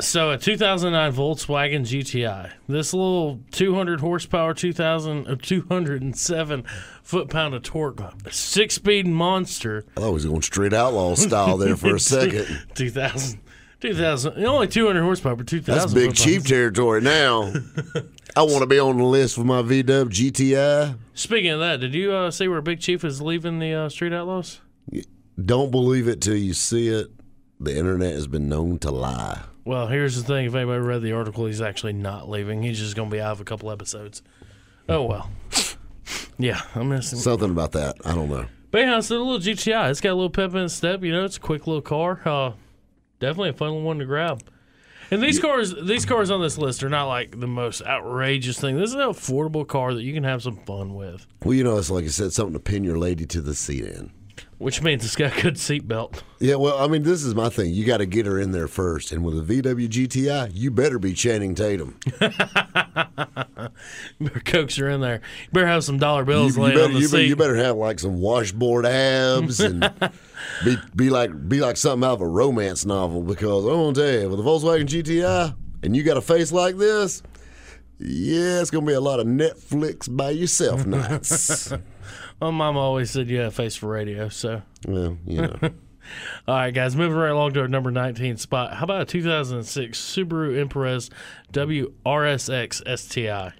[0.00, 2.52] So a 2009 Volkswagen GTI.
[2.68, 6.64] This little 200 horsepower, 2000 or 207
[7.02, 9.84] foot pound of torque, six speed monster.
[9.96, 12.66] I thought he was going straight outlaw style there for a second.
[12.74, 13.40] 2000,
[13.80, 15.74] 2000, only 200 horsepower, but 2000.
[15.74, 17.52] That's big chief territory now.
[18.36, 20.96] I want to be on the list with my VW GTI.
[21.14, 24.12] Speaking of that, did you uh, see where Big Chief is leaving the uh, Street
[24.12, 24.60] Outlaws?
[25.42, 27.08] Don't believe it till you see it.
[27.58, 29.40] The internet has been known to lie.
[29.64, 32.62] Well, here's the thing: if anybody read the article, he's actually not leaving.
[32.62, 34.22] He's just going to be out of a couple episodes.
[34.88, 35.30] Oh well.
[36.38, 37.18] Yeah, I'm missing.
[37.18, 37.96] Something about that.
[38.04, 38.46] I don't know.
[38.70, 39.90] But yeah, it's a little GTI.
[39.90, 41.02] It's got a little pep in its step.
[41.02, 42.20] You know, it's a quick little car.
[42.24, 42.52] Uh,
[43.18, 44.42] definitely a fun one to grab.
[45.10, 48.78] And these cars, these cars on this list are not like the most outrageous thing.
[48.78, 51.76] This is an affordable car that you can have some fun with, Well, you know,
[51.76, 54.12] it's like I said, something to pin your lady to the seat in.
[54.60, 56.20] Which means it's got a good seatbelt.
[56.38, 57.72] Yeah, well, I mean, this is my thing.
[57.72, 59.10] You got to get her in there first.
[59.10, 61.98] And with a VW GTI, you better be Channing Tatum.
[64.20, 65.22] Better coax her in there.
[65.44, 67.26] You better have some dollar bills you laying better, on the you, seat.
[67.26, 69.80] you better have like some washboard abs and
[70.64, 73.22] be be like be like something out of a romance novel.
[73.22, 76.76] Because I'm gonna tell you, with a Volkswagen GTI, and you got a face like
[76.76, 77.22] this,
[77.98, 81.72] yeah, it's gonna be a lot of Netflix by yourself nights.
[82.40, 84.28] My mom always said you had a face for radio.
[84.28, 85.56] So, well, you know,
[86.48, 88.74] all right, guys, moving right along to our number 19 spot.
[88.74, 91.10] How about a 2006 Subaru Impreza
[91.52, 93.52] WRSX STI?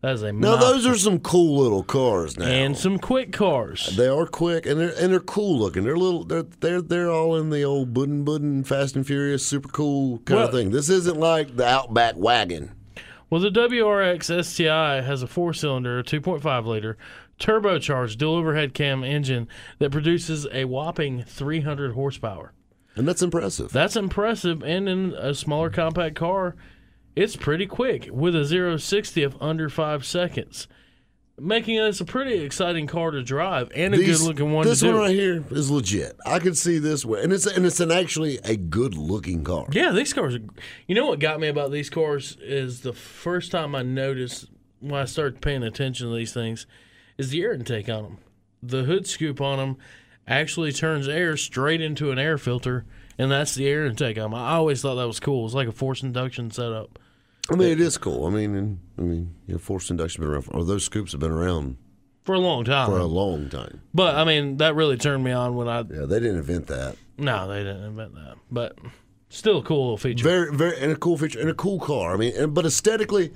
[0.00, 2.36] That is a now those are some cool little cars.
[2.38, 3.96] Now and some quick cars.
[3.96, 5.84] They are quick and they're and they're cool looking.
[5.84, 6.24] They're little.
[6.24, 10.40] They're they're they're all in the old Buddin Buddin Fast and Furious super cool kind
[10.40, 10.72] Well- of thing.
[10.72, 12.72] This isn't like the Outback wagon.
[13.30, 16.98] Well, the WRX STI has a four cylinder, 2.5 liter,
[17.38, 22.52] turbocharged dual overhead cam engine that produces a whopping 300 horsepower.
[22.96, 23.72] And that's impressive.
[23.72, 24.62] That's impressive.
[24.62, 26.54] And in a smaller compact car,
[27.16, 30.68] it's pretty quick with a 0 60 of under five seconds,
[31.38, 34.80] making this a pretty exciting car to drive and a These- good looking one This
[34.80, 34.92] to do.
[34.92, 36.16] one right here is legit.
[36.24, 39.66] I can see this way, and it's and it's an actually a good looking car.
[39.72, 40.36] Yeah, these cars.
[40.36, 40.40] Are,
[40.86, 44.46] you know what got me about these cars is the first time I noticed
[44.80, 46.66] when I started paying attention to these things
[47.18, 48.18] is the air intake on them.
[48.62, 49.76] The hood scoop on them
[50.26, 52.84] actually turns air straight into an air filter,
[53.18, 54.34] and that's the air intake on them.
[54.34, 55.44] I always thought that was cool.
[55.44, 56.98] It's like a forced induction setup.
[57.50, 58.26] I mean, it is cool.
[58.26, 61.20] I mean, and, I mean, you know, forced induction been around, or those scoops have
[61.20, 61.76] been around
[62.24, 63.82] For a long time, for a long time.
[63.92, 66.96] but I mean that really turned me on when I Yeah, they didn't invent that.
[67.18, 68.78] no they didn't invent that, but
[69.28, 70.24] still a cool feature.
[70.24, 72.14] Very, very, and a cool feature, and a cool car.
[72.14, 73.30] I mean, and, but aesthetically,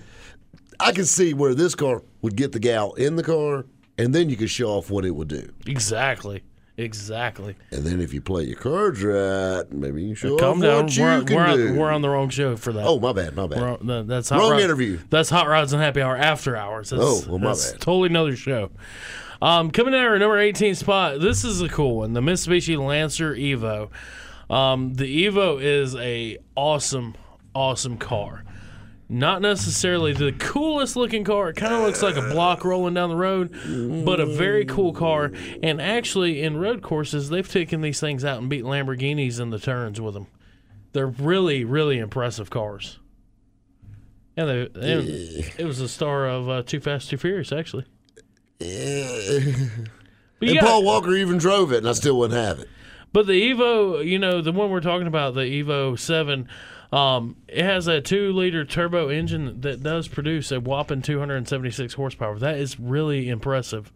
[0.81, 4.31] I can see where this car would get the gal in the car, and then
[4.31, 5.51] you could show off what it would do.
[5.67, 6.43] exactly,
[6.77, 7.57] exactly.
[7.73, 10.85] And then if you play your cards right, maybe you show Calm off down.
[10.85, 11.69] what you We're, can we're, do.
[11.71, 12.87] on, we're on the wrong show for that.
[12.87, 13.61] oh, my bad, my bad.
[13.61, 14.99] We're on- that's hot Wrong Rod- interview.
[15.11, 16.91] That's Hot Rods and Happy Hour after hours.
[16.91, 17.81] That's, Oh, well, my that's bad.
[17.81, 18.71] totally another show.
[19.43, 22.13] Um, coming in at our number 18 spot, this is a cool one.
[22.13, 23.91] The Mitsubishi Lancer Evo.
[24.53, 27.15] Um, the Evo is a awesome,
[27.55, 28.45] awesome car.
[29.11, 31.49] Not necessarily the coolest looking car.
[31.49, 33.51] It kind of looks like a block rolling down the road,
[34.05, 35.33] but a very cool car.
[35.63, 39.59] And actually, in road courses, they've taken these things out and beat Lamborghinis in the
[39.59, 40.27] turns with them.
[40.93, 42.99] They're really, really impressive cars.
[44.37, 45.09] And, they, and
[45.59, 47.87] it was the star of uh, Too Fast, Too Furious, actually.
[48.61, 52.69] And got- Paul Walker even drove it, and I still wouldn't have it.
[53.13, 56.47] but the Evo, you know, the one we're talking about, the Evo 7,
[56.93, 62.39] um, it has a two liter turbo engine that does produce a whopping 276 horsepower.
[62.39, 63.93] That is really impressive.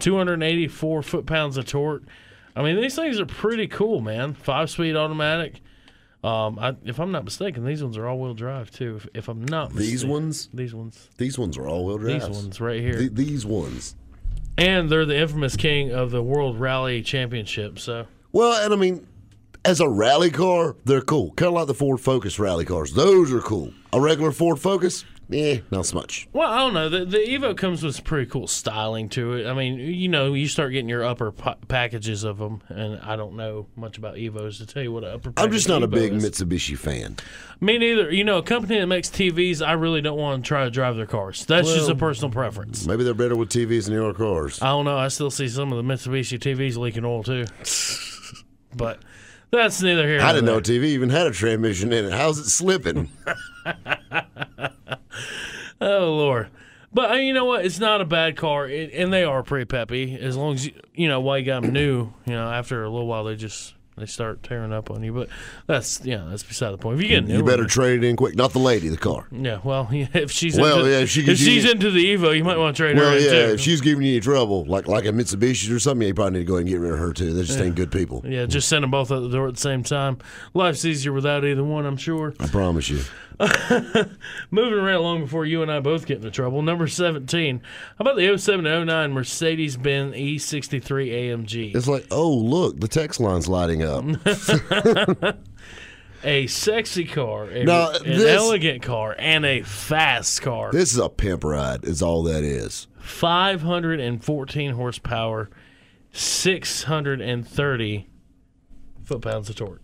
[0.00, 2.02] 284 foot pounds of torque.
[2.54, 4.34] I mean, these things are pretty cool, man.
[4.34, 5.60] Five speed automatic.
[6.24, 8.96] Um, I, if I'm not mistaken, these ones are all wheel drive too.
[8.96, 12.20] If, if I'm not These ones, these ones, these ones are all wheel drive.
[12.20, 12.98] these ones right here.
[12.98, 13.96] Th- these ones.
[14.56, 17.78] And they're the infamous king of the World Rally Championship.
[17.78, 19.06] So Well, and I mean,
[19.64, 21.32] as a rally car, they're cool.
[21.32, 22.92] Kind of like the Ford Focus rally cars.
[22.92, 23.72] Those are cool.
[23.92, 26.28] A regular Ford Focus, eh, not so much.
[26.32, 26.88] Well, I don't know.
[26.88, 29.46] The, the Evo comes with some pretty cool styling to it.
[29.46, 33.16] I mean, you know, you start getting your upper pa- packages of them, and I
[33.16, 35.32] don't know much about Evos to tell you what an upper.
[35.36, 36.24] I'm just not a big is.
[36.24, 37.16] Mitsubishi fan.
[37.60, 38.10] Me neither.
[38.10, 40.96] You know, a company that makes TVs, I really don't want to try to drive
[40.96, 41.44] their cars.
[41.46, 42.86] That's just a personal preference.
[42.86, 44.60] Maybe they're better with TVs than they are cars.
[44.60, 44.98] I don't know.
[44.98, 47.44] I still see some of the Mitsubishi TVs leaking oil too.
[48.74, 49.00] but
[49.52, 50.20] that's neither here.
[50.20, 50.76] I didn't know there.
[50.76, 52.12] a TV even had a transmission in it.
[52.12, 53.10] How's it slipping?
[55.80, 56.48] Oh Lord.
[56.94, 57.64] But uh, you know what?
[57.64, 60.16] It's not a bad car, it, and they are pretty peppy.
[60.16, 62.12] As long as you, you know why you got them new.
[62.24, 65.12] You know, after a little while, they just they start tearing up on you.
[65.12, 65.28] But
[65.66, 66.96] that's yeah, that's beside the point.
[66.98, 68.34] If you get new, you better trade it in quick.
[68.36, 69.26] Not the lady, the car.
[69.30, 72.36] Yeah, well, yeah, if she's Well, into, yeah, if she if she's into the Evo,
[72.36, 73.52] you might want to trade her Well, yeah, too.
[73.54, 76.46] if she's giving you any trouble, like like a Mitsubishi or something, you probably need
[76.46, 77.32] to go ahead and get rid of her too.
[77.34, 78.22] They just ain't good people.
[78.24, 80.18] yeah, just send them both out the door at the same time.
[80.54, 82.34] Life's easier without either one, I'm sure.
[82.40, 83.00] I promise you.
[84.50, 86.62] Moving right along before you and I both get into trouble.
[86.62, 87.58] Number 17.
[87.60, 90.80] How about the 07 09 Mercedes Benz E63
[91.10, 91.74] AMG?
[91.74, 94.04] It's like, oh look, the text line's lighting up.
[96.24, 100.70] A sexy car, a, Now, an this- elegant car, and a fast car.
[100.70, 101.84] this is a pimp ride.
[101.84, 102.86] Is all that is.
[103.00, 105.50] 514 horsepower,
[106.12, 108.08] 630
[109.02, 109.82] foot pounds of torque.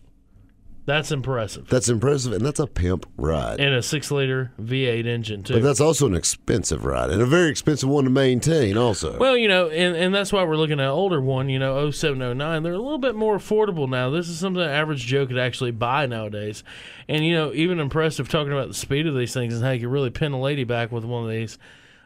[0.89, 1.69] That's impressive.
[1.69, 3.61] That's impressive, and that's a pimp ride.
[3.61, 5.53] And a six liter V8 engine, too.
[5.53, 8.79] But that's also an expensive ride, and a very expensive one to maintain.
[8.79, 11.59] Also, Well, you know, and, and that's why we're looking at an older one, you
[11.59, 12.63] know, 0709.
[12.63, 14.09] They're a little bit more affordable now.
[14.09, 16.65] This is something the average Joe could actually buy nowadays.
[17.07, 19.81] And, you know, even impressive talking about the speed of these things and how you
[19.81, 21.59] can really pin a lady back with one of these.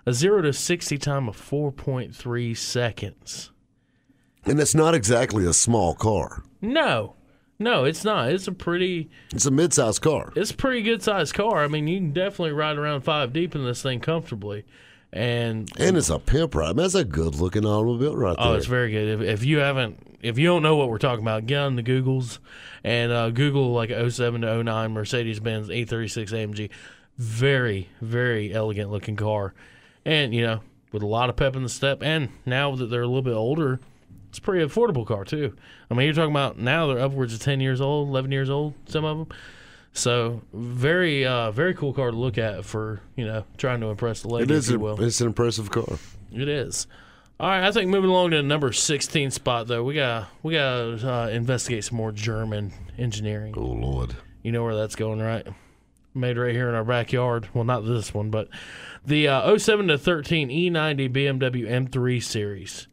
[0.06, 3.52] A 0 to 60 time of 4.3 seconds.
[4.44, 6.42] and it's not exactly a small car.
[6.60, 7.14] No.
[7.62, 8.30] No, it's not.
[8.30, 10.32] It's a pretty It's a mid-sized car.
[10.36, 11.62] it's a pretty good sized car.
[11.64, 14.64] I mean, you can definitely ride around five deep in this thing comfortably.
[15.12, 16.74] And And it's a pimp ride.
[16.76, 18.46] Man, that's a good-looking automobile right there.
[18.46, 19.20] Oh, it's very good.
[19.20, 21.82] If, if you haven't, if you don't know what we're talking about, get on the
[21.82, 22.38] Googles
[22.82, 26.70] and uh, Google like a 07 to 09 Mercedes Benz E36 AMG.
[27.18, 29.52] Very, very elegant looking car,
[30.06, 30.60] and you know
[30.92, 32.02] with a lot of pep in the step.
[32.02, 33.80] And now that they're a little bit older,
[34.32, 35.54] it's a pretty affordable car too.
[35.90, 38.72] I mean, you're talking about now they're upwards of 10 years old, 11 years old,
[38.86, 39.36] some of them.
[39.92, 44.22] So very, uh, very cool car to look at for you know trying to impress
[44.22, 45.02] the lady, It if you a- will.
[45.02, 45.98] it's an impressive car.
[46.32, 46.86] It is.
[47.38, 50.54] All right, I think moving along to the number sixteen spot though, we got we
[50.54, 53.52] got to uh, investigate some more German engineering.
[53.54, 54.16] Oh Lord.
[54.42, 55.46] You know where that's going, right?
[56.14, 57.48] Made right here in our backyard.
[57.52, 58.48] Well, not this one, but
[59.04, 62.86] the uh, 07 to 13 E90 BMW M3 series.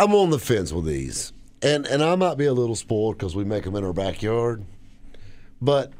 [0.00, 1.30] I'm on the fence with these,
[1.60, 4.64] and and I might be a little spoiled because we make them in our backyard,
[5.60, 5.92] but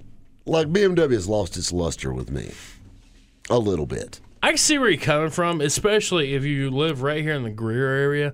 [0.46, 2.50] like BMW has lost its luster with me,
[3.50, 4.18] a little bit.
[4.42, 7.50] I can see where you're coming from, especially if you live right here in the
[7.50, 8.32] Greer area.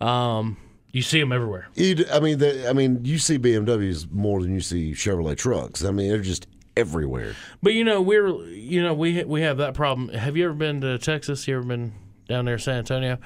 [0.00, 0.58] Um,
[0.92, 1.66] you see them everywhere.
[1.74, 5.84] You, I mean, the, I mean, you see BMWs more than you see Chevrolet trucks.
[5.84, 6.46] I mean, they're just
[6.76, 7.34] everywhere.
[7.60, 10.10] But you know, we're you know we we have that problem.
[10.10, 11.48] Have you ever been to Texas?
[11.48, 11.94] You ever been
[12.30, 13.18] down there, San Antonio?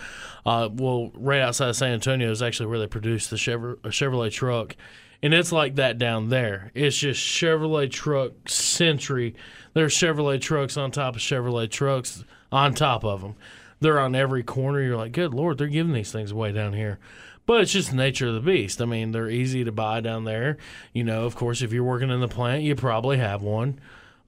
[0.45, 4.33] Uh, well, right outside of San Antonio is actually where they produce the Chevrolet, Chevrolet
[4.33, 4.75] truck,
[5.23, 6.73] and it's like that down there.
[6.75, 9.37] It's just Chevrolet truck century.
[9.73, 13.37] There's Chevrolet trucks on top of Chevrolet trucks on top of them.
[13.81, 14.83] They're on every corner.
[14.83, 16.99] You're like, good lord, they're giving these things away down here.
[17.47, 18.81] But it's just the nature of the beast.
[18.81, 20.57] I mean, they're easy to buy down there.
[20.93, 23.79] You know, of course, if you're working in the plant, you probably have one.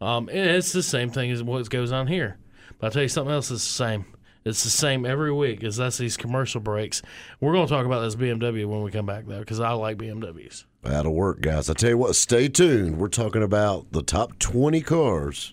[0.01, 2.37] Um, and it's the same thing as what goes on here.
[2.79, 4.05] But I'll tell you something else is the same.
[4.47, 7.03] It's the same every week as that's these commercial breaks.
[7.41, 9.99] We're going to talk about this BMW when we come back, though, because I like
[9.99, 10.67] BMWs.
[10.85, 11.69] That'll work, guys.
[11.69, 12.99] I tell you what, stay tuned.
[12.99, 15.53] We're talking about the top 20 cars.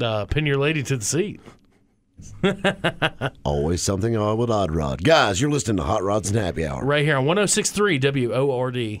[0.00, 1.42] Uh, pin your lady to the seat.
[3.44, 5.04] Always something odd with Odd Rod.
[5.04, 6.82] Guys, you're listening to Hot Rods and Happy Hour.
[6.82, 9.00] Right here on 1063 WORD.